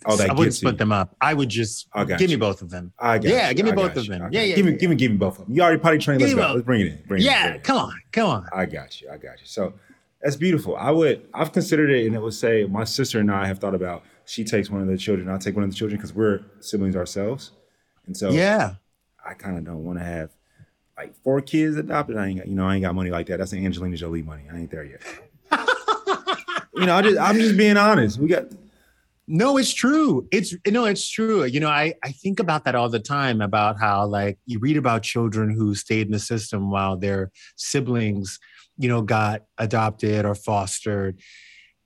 [0.06, 0.78] Oh, that I wouldn't split you.
[0.80, 1.16] them up.
[1.22, 2.92] I would just I give me both of them.
[3.00, 3.56] I got Yeah, you.
[3.56, 4.12] give me I both of you.
[4.12, 4.30] them.
[4.32, 5.56] Yeah, yeah, Give me, yeah, give me, give me both of them.
[5.56, 6.22] You already potty trained.
[6.22, 6.42] Let's go.
[6.42, 6.56] both.
[6.56, 7.00] Let's bring it in.
[7.08, 7.26] Bring it.
[7.26, 7.62] Yeah, it in.
[7.62, 8.48] come on, come on.
[8.54, 9.10] I got you.
[9.10, 9.46] I got you.
[9.46, 9.74] So
[10.22, 10.76] that's beautiful.
[10.76, 13.76] I would, I've considered it, and it would say my sister and I have thought
[13.76, 14.04] about.
[14.26, 15.28] She takes one of the children.
[15.30, 17.52] I take one of the children because we're siblings ourselves,
[18.06, 18.76] and so Yeah.
[19.26, 20.30] I kind of don't want to have
[20.98, 22.18] like four kids adopted.
[22.18, 23.38] I ain't got, you know, I ain't got money like that.
[23.38, 24.44] That's the Angelina Jolie money.
[24.52, 25.02] I ain't there yet.
[26.76, 28.20] you know, I just, I'm just being honest.
[28.20, 28.46] We got
[29.32, 30.28] No, it's true.
[30.32, 31.44] It's no, it's true.
[31.44, 34.76] You know, I I think about that all the time about how like you read
[34.76, 38.40] about children who stayed in the system while their siblings,
[38.80, 41.20] you know, got adopted or fostered.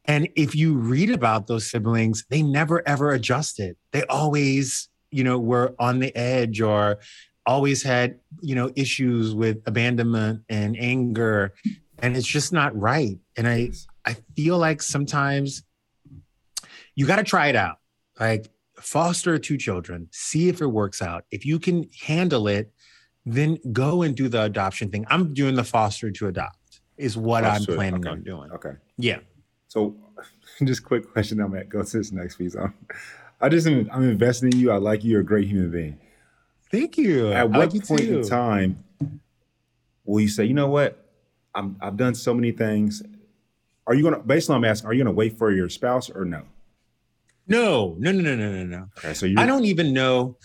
[0.06, 3.76] And if you read about those siblings, they never ever adjusted.
[3.92, 7.00] They always, you know, were on the edge or
[7.46, 11.54] always had, you know, issues with abandonment and anger.
[12.00, 13.18] And it's just not right.
[13.36, 13.72] And I
[14.06, 15.62] I feel like sometimes
[16.96, 17.78] you got to try it out.
[18.20, 21.26] Like foster two children, see if it works out.
[21.32, 22.72] If you can handle it,
[23.26, 25.06] then go and do the adoption thing.
[25.10, 28.10] I'm doing the foster to adopt is what I'm planning okay.
[28.10, 28.52] on doing.
[28.52, 28.74] okay.
[28.98, 29.20] Yeah.
[29.68, 29.96] So,
[30.64, 31.40] just quick question.
[31.40, 32.56] I'm at go to this next piece.
[32.56, 32.74] I'm,
[33.42, 34.72] I just I'm investing in you.
[34.72, 35.12] I like you.
[35.12, 36.00] You're a great human being.
[36.72, 37.32] Thank you.
[37.32, 38.84] I At what like point in time
[40.06, 41.00] will you say, you know what?
[41.56, 43.04] I'm I've done so many things.
[43.86, 46.44] Are you gonna basically I'm asking, are you gonna wait for your spouse or no?
[47.48, 48.86] No, no, no, no, no, no, no.
[48.98, 50.38] Okay, so you I don't even know.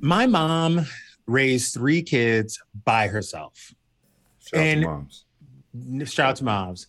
[0.00, 0.86] My mom
[1.26, 3.72] raised three kids by herself.
[4.40, 5.24] shout out to and- moms.
[6.10, 6.86] shout out to moms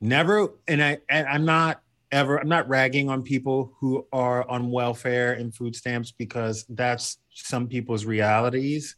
[0.00, 1.80] never and i and i'm not
[2.10, 7.18] ever i'm not ragging on people who are on welfare and food stamps because that's
[7.30, 8.96] some people's realities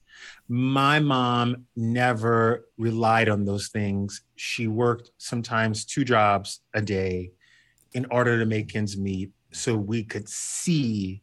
[0.48, 7.30] my mom never relied on those things she worked sometimes two jobs a day
[7.92, 11.22] in order to make ends meet so we could see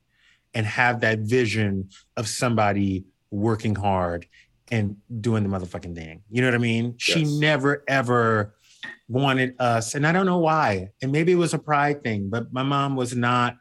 [0.54, 4.28] and have that vision of somebody working hard
[4.72, 6.22] and doing the motherfucking thing.
[6.30, 6.96] You know what I mean?
[6.98, 8.56] She never ever
[9.08, 10.90] wanted us, and I don't know why.
[11.02, 13.58] And maybe it was a pride thing, but my mom was not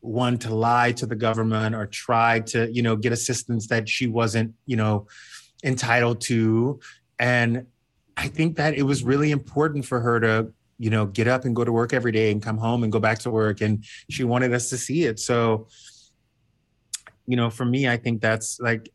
[0.00, 4.06] one to lie to the government or try to, you know, get assistance that she
[4.06, 5.06] wasn't, you know,
[5.64, 6.78] entitled to.
[7.18, 7.66] And
[8.16, 11.54] I think that it was really important for her to, you know, get up and
[11.54, 13.60] go to work every day and come home and go back to work.
[13.60, 15.20] And she wanted us to see it.
[15.20, 15.68] So,
[17.26, 18.90] you know, for me, I think that's like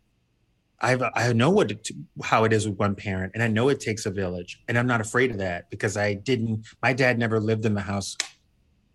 [0.81, 1.89] I've I know what it,
[2.23, 4.88] how it is with one parent, and I know it takes a village, and I'm
[4.88, 6.65] not afraid of that because I didn't.
[6.81, 8.15] My dad never lived in the house,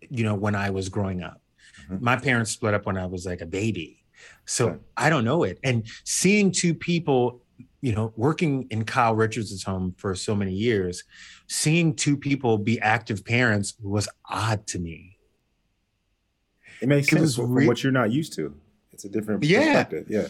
[0.01, 1.41] you know, when I was growing up.
[1.89, 2.01] Mhm.
[2.01, 4.03] My parents split up when I was like a baby,
[4.45, 4.79] so Okay.
[4.97, 5.59] I don't know it.
[5.63, 7.44] And seeing two people,
[7.85, 11.03] you know, working in Kyle Richards' home for so many years,
[11.47, 15.19] seeing two people be active parents was odd to me.
[16.81, 18.55] It makes it sense was for, for re- what you're not used to.
[18.91, 19.83] It's a different Yeah.
[19.83, 20.07] perspective.
[20.09, 20.27] Yeah.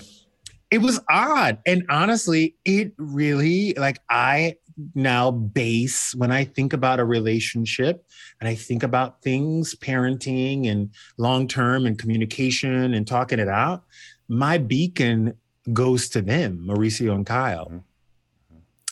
[0.71, 4.55] it was odd and honestly it really like i
[4.95, 8.03] now base when i think about a relationship
[8.39, 13.83] and i think about things parenting and long term and communication and talking it out
[14.27, 15.35] my beacon
[15.73, 17.81] goes to them mauricio and kyle Mhm.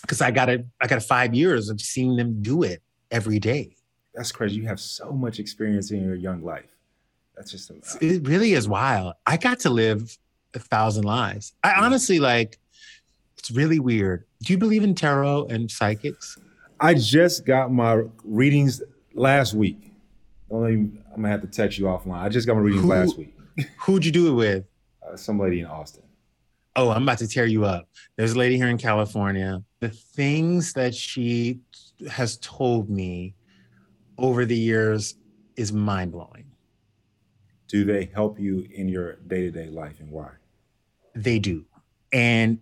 [0.01, 2.81] because i got it i got five years of seeing them do it
[3.11, 3.75] every day
[4.15, 4.55] That's crazy.
[4.57, 6.69] You have so much experience in your young life.
[7.35, 7.99] That's just amazing.
[8.01, 10.17] it really is wild i got to live
[10.55, 12.59] a thousand lives i honestly like
[13.37, 16.37] it's really weird do you believe in tarot and psychics
[16.79, 18.81] I just got my readings
[19.13, 19.93] last week.
[20.49, 22.19] Only I'm gonna have to text you offline.
[22.19, 23.33] I just got my readings Who- last week.
[23.79, 24.65] who'd you do it with
[25.01, 26.03] Uh, some lady in Austin.
[26.75, 27.87] Oh i'm about to tear you up.
[28.15, 29.63] There's a lady here in california.
[29.79, 31.59] The things that she
[32.09, 33.35] has told me
[34.17, 35.15] over the years
[35.55, 36.45] is mind-blowing.
[37.67, 40.31] Do they help you in your day to day life and why?
[41.15, 41.65] they do.
[42.11, 42.59] And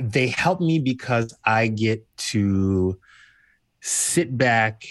[0.00, 2.98] they help me because i get to
[3.80, 4.82] sit back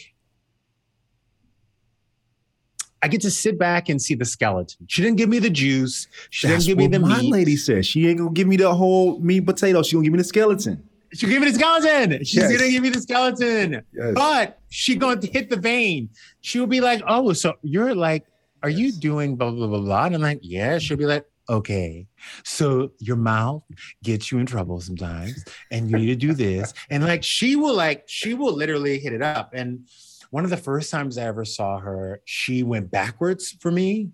[3.02, 6.08] i get to sit back and see the skeleton she didn't give me the juice
[6.30, 8.58] she That's didn't give me the my meat lady says She ain't gonna give me
[8.58, 9.82] the whole meat potato.
[9.84, 10.84] She gonna give me the skeleton.
[11.14, 12.52] she give me the skeleton she's Yes.
[12.58, 14.14] gonna give me the skeleton Yes.
[14.14, 16.10] but she going to hit the vein
[16.42, 18.26] she will be like oh so you're like
[18.64, 22.06] are you doing blah blah blah blah and i'm like yeah she'll be like okay.
[22.44, 23.64] So your mouth
[24.04, 26.76] gets you in trouble sometimes, and you need to do this.
[26.92, 29.56] And like she will like she will literally hit it up.
[29.56, 29.88] And
[30.30, 34.12] one of the first times I ever saw her, she went backwards for me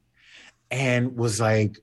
[0.71, 1.77] and was like,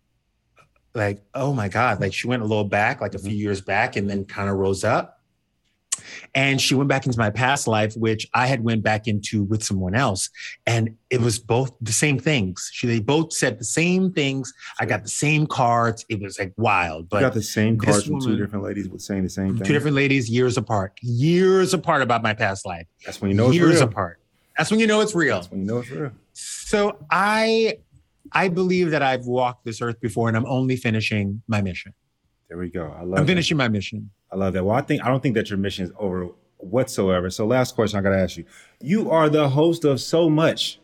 [0.95, 2.01] like, oh my God.
[2.01, 3.29] Like she went a little back, like a mm-hmm.
[3.29, 5.19] few years back, and then kind of rose up.
[6.35, 9.63] And she went back into my past life which i had went back into with
[9.63, 10.31] someone else.
[10.67, 12.71] And it was both the same things.
[12.73, 14.53] She they both said the same things.
[14.81, 16.07] I got the same cards.
[16.09, 19.03] It was like wild but you got the same cards from two different ladies with
[19.03, 19.67] saying the same thing?
[19.67, 22.87] two different ladies years apart years apart about my past life.
[23.05, 23.85] That's when you know years real.
[23.85, 24.22] apart
[24.57, 27.77] that's when you know it's real that's when you know it's real so i
[28.33, 31.93] i believe that i've walked this earth before and i'm only finishing my mission
[32.49, 33.65] there we go i love i'm finishing that.
[33.65, 34.65] my mission I love that.
[34.65, 37.29] Well, I think I don't think that your mission is over whatsoever.
[37.31, 38.45] So, last question I got to ask you:
[38.81, 40.81] You are the host of so much,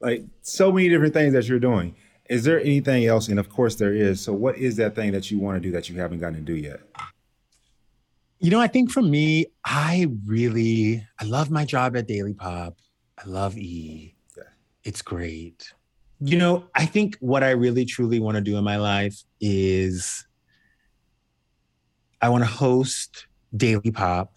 [0.00, 1.94] like so many different things that you're doing.
[2.28, 3.28] Is there anything else?
[3.28, 4.20] And of course, there is.
[4.20, 6.40] So, what is that thing that you want to do that you haven't gotten to
[6.40, 6.80] do yet?
[8.40, 12.76] You know, I think for me, I really I love my job at Daily Pop.
[13.18, 14.14] I love E.
[14.36, 14.44] Yeah.
[14.84, 15.72] It's great.
[16.20, 20.26] You know, I think what I really truly want to do in my life is
[22.20, 23.26] I want to host
[23.56, 24.36] Daily Pop.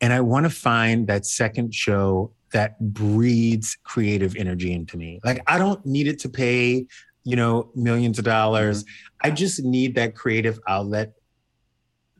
[0.00, 5.20] And I want to find that second show that breeds creative energy into me.
[5.24, 6.86] Like, I don't need it to pay,
[7.24, 8.84] you know, millions of dollars.
[8.84, 9.26] Mm-hmm.
[9.26, 11.12] I just need that creative outlet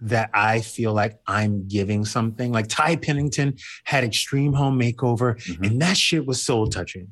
[0.02, 2.52] that I feel like I'm giving something.
[2.52, 5.64] Like Ty Pennington had Extreme Home Makeover, mm-hmm.
[5.64, 7.08] and that shit was soul touching.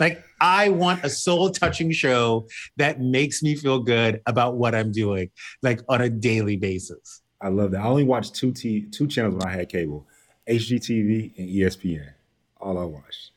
[0.00, 4.92] Like I want a soul touching show that makes me feel good about what I'm
[4.92, 5.30] doing,
[5.62, 7.22] like on a daily basis.
[7.40, 7.80] I love that.
[7.80, 10.06] I only watched two t- two channels when I had cable,
[10.48, 12.12] HGTV and ESPN.
[12.60, 13.30] All I watched.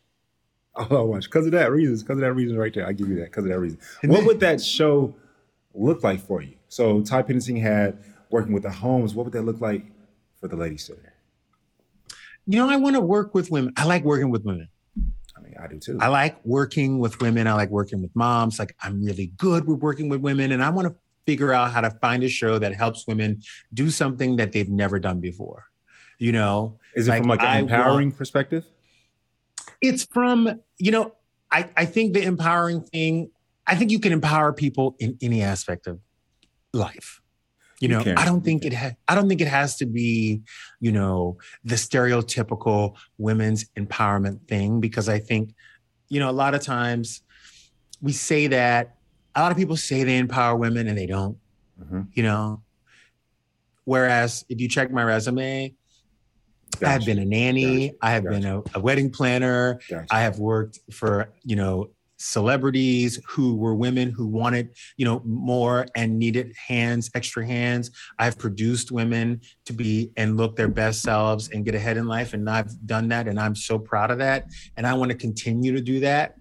[0.75, 1.97] All I watched because of that reason.
[1.97, 2.87] Because of that reason right there.
[2.87, 3.79] I give you that because of that reason.
[4.03, 5.15] what would that show
[5.73, 6.55] look like for you?
[6.69, 7.97] So Ty Pennington had
[8.29, 9.13] working with the homes.
[9.13, 9.83] What would that look like
[10.39, 11.13] for the ladies center?
[12.45, 13.73] You know, I want to work with women.
[13.75, 14.69] I like working with women.
[15.35, 15.97] I mean, I do too.
[15.99, 17.45] I like working with women.
[17.45, 18.57] I like working with moms.
[18.57, 20.95] Like I'm really good with working with women, and I want to
[21.25, 23.41] figure out how to find a show that helps women
[23.73, 25.65] do something that they've never done before.
[26.17, 28.65] You know, is it like, from like an empowering want, perspective?
[29.81, 31.13] It's from you know,
[31.51, 33.29] I I think the empowering thing.
[33.67, 35.99] I think you can empower people in any aspect of
[36.73, 37.21] life.
[37.79, 40.41] You know, you I don't think it ha- I don't think it has to be,
[40.79, 45.53] you know, the stereotypical women's empowerment thing because I think,
[46.09, 47.21] you know, a lot of times
[48.01, 48.95] we say that
[49.35, 51.37] a lot of people say they empower women and they don't.
[51.79, 52.01] Mm-hmm.
[52.13, 52.63] You know,
[53.83, 55.75] whereas if you check my resume,
[56.79, 56.89] Gotcha.
[56.89, 57.89] I have been a nanny.
[57.89, 57.97] Gotcha.
[58.01, 58.35] I have gotcha.
[58.35, 59.79] been a, a, wedding planner.
[60.11, 65.85] I have worked for, you know, celebrities who were women who wanted you know more
[65.95, 67.91] and needed hands extra hands.
[68.19, 72.33] I've produced women to be and look their best selves and get ahead in life
[72.33, 74.45] and i've done that and i'm so proud of that
[74.75, 76.35] and i want to continue to do that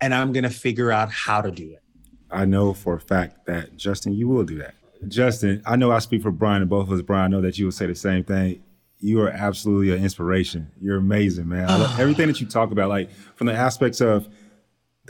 [0.00, 1.82] and i'm going to figure out how to do it.
[2.30, 4.74] I know for a fact that justin you will do that.
[5.08, 7.58] Justin i know i speak for brian and both of us brian i know that
[7.58, 8.62] you will say the same thing.
[9.02, 10.70] You are absolutely an inspiration.
[10.78, 11.64] You're amazing man.
[11.70, 11.96] Ah.
[11.98, 14.28] Everything that you talk about like from the aspects of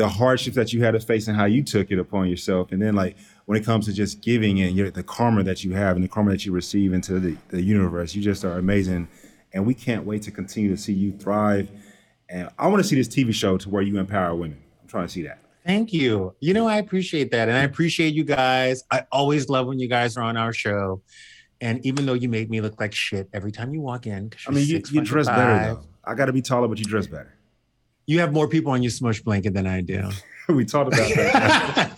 [0.00, 2.72] the hardships that you had to face and how you took it upon yourself.
[2.72, 5.72] And then like when it comes to just giving and your, the karma that you
[5.74, 9.08] have and the karma that you receive into the, the universe, you just are amazing.
[9.52, 11.68] And we can't wait to continue to see you thrive.
[12.30, 14.56] And I want to see this TV show to where you empower women.
[14.80, 15.38] I'm trying to see that.
[15.66, 16.34] Thank you.
[16.40, 17.50] You know, I appreciate that.
[17.50, 18.82] And I appreciate you guys.
[18.90, 21.02] I always love when you guys are on our show.
[21.60, 24.50] And even though you make me look like shit every time you walk in, I
[24.50, 25.82] mean, you, you dress better though.
[26.06, 27.34] I got to be taller, but you dress better.
[28.10, 30.10] You have more people on your smush blanket than I do.
[30.48, 31.96] we talked about that.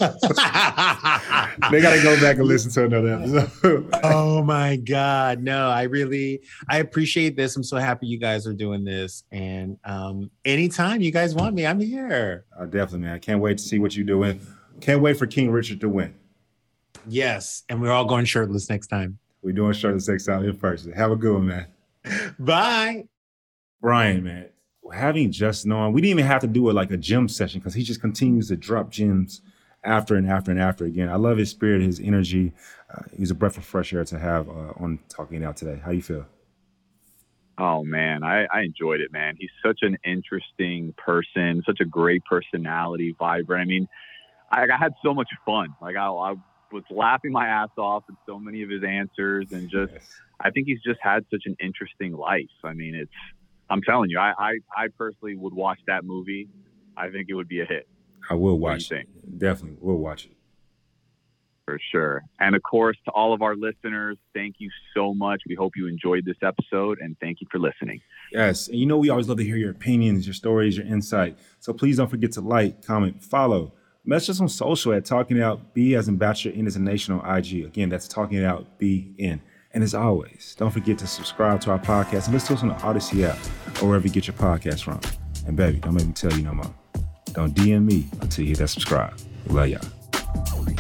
[1.71, 3.89] they got to go back and listen to another episode.
[4.05, 5.43] oh my God.
[5.43, 7.57] No, I really, I appreciate this.
[7.57, 9.25] I'm so happy you guys are doing this.
[9.33, 12.45] And um, anytime you guys want me, I'm here.
[12.61, 13.15] Uh, definitely, man.
[13.15, 14.39] I can't wait to see what you're doing.
[14.83, 16.15] Can't wait for King Richard to win.
[17.09, 17.63] Yes.
[17.71, 19.19] And we're all going shirtless next time.
[19.41, 20.93] We're doing shirtless next time in person.
[20.93, 21.69] Have a good one, man.
[22.39, 23.07] Bye.
[23.81, 24.52] Brian, man
[24.93, 27.75] having Justin on, we didn't even have to do it like a gym session because
[27.75, 29.41] he just continues to drop gems
[29.85, 31.09] after and after and after again.
[31.09, 32.53] I love his spirit, his energy.
[32.93, 35.81] Uh, he's a breath of fresh air to have uh, on Talking Out today.
[35.85, 36.27] How you feel?
[37.59, 39.37] Oh man, I, I enjoyed it, man.
[39.39, 43.63] He's such an interesting person, such a great personality, vibrant.
[43.63, 43.89] I mean,
[44.51, 45.75] I, I had so much fun.
[45.81, 46.35] Like I, I
[46.73, 50.09] was laughing my ass off at so many of his answers, and just yes.
[50.41, 52.47] I think he's just had such an interesting life.
[52.65, 53.13] I mean, it's
[53.73, 56.47] I'm telling you, I, I, I personally would watch that movie.
[56.95, 57.89] I think it would be a hit.
[58.29, 59.07] I will watch it.
[59.39, 60.33] Definitely we'll watch it.
[61.65, 62.23] For sure.
[62.39, 65.41] And of course, to all of our listeners, thank you so much.
[65.49, 68.03] We hope you enjoyed this episode and thank you for listening.
[68.31, 68.69] Yes.
[68.69, 71.39] And you know, we always love to hear your opinions, your stories, your insight.
[71.61, 73.73] So please don't forget to like, comment, follow.
[74.05, 77.15] Message us on social at Talking Out B as in Bachelor N as a Nation
[77.15, 77.65] on IG.
[77.65, 79.41] Again, that's Talking It Out B N.
[79.75, 82.69] And as always, don't forget to subscribe to our podcast and listen to us on
[82.69, 83.39] the Odyssey app
[83.83, 85.01] or wherever you get your podcast from.
[85.47, 86.75] And baby, don't make me tell you no more.
[87.33, 89.19] Don't DM me until you hit that subscribe.
[89.47, 90.73] Love y'all.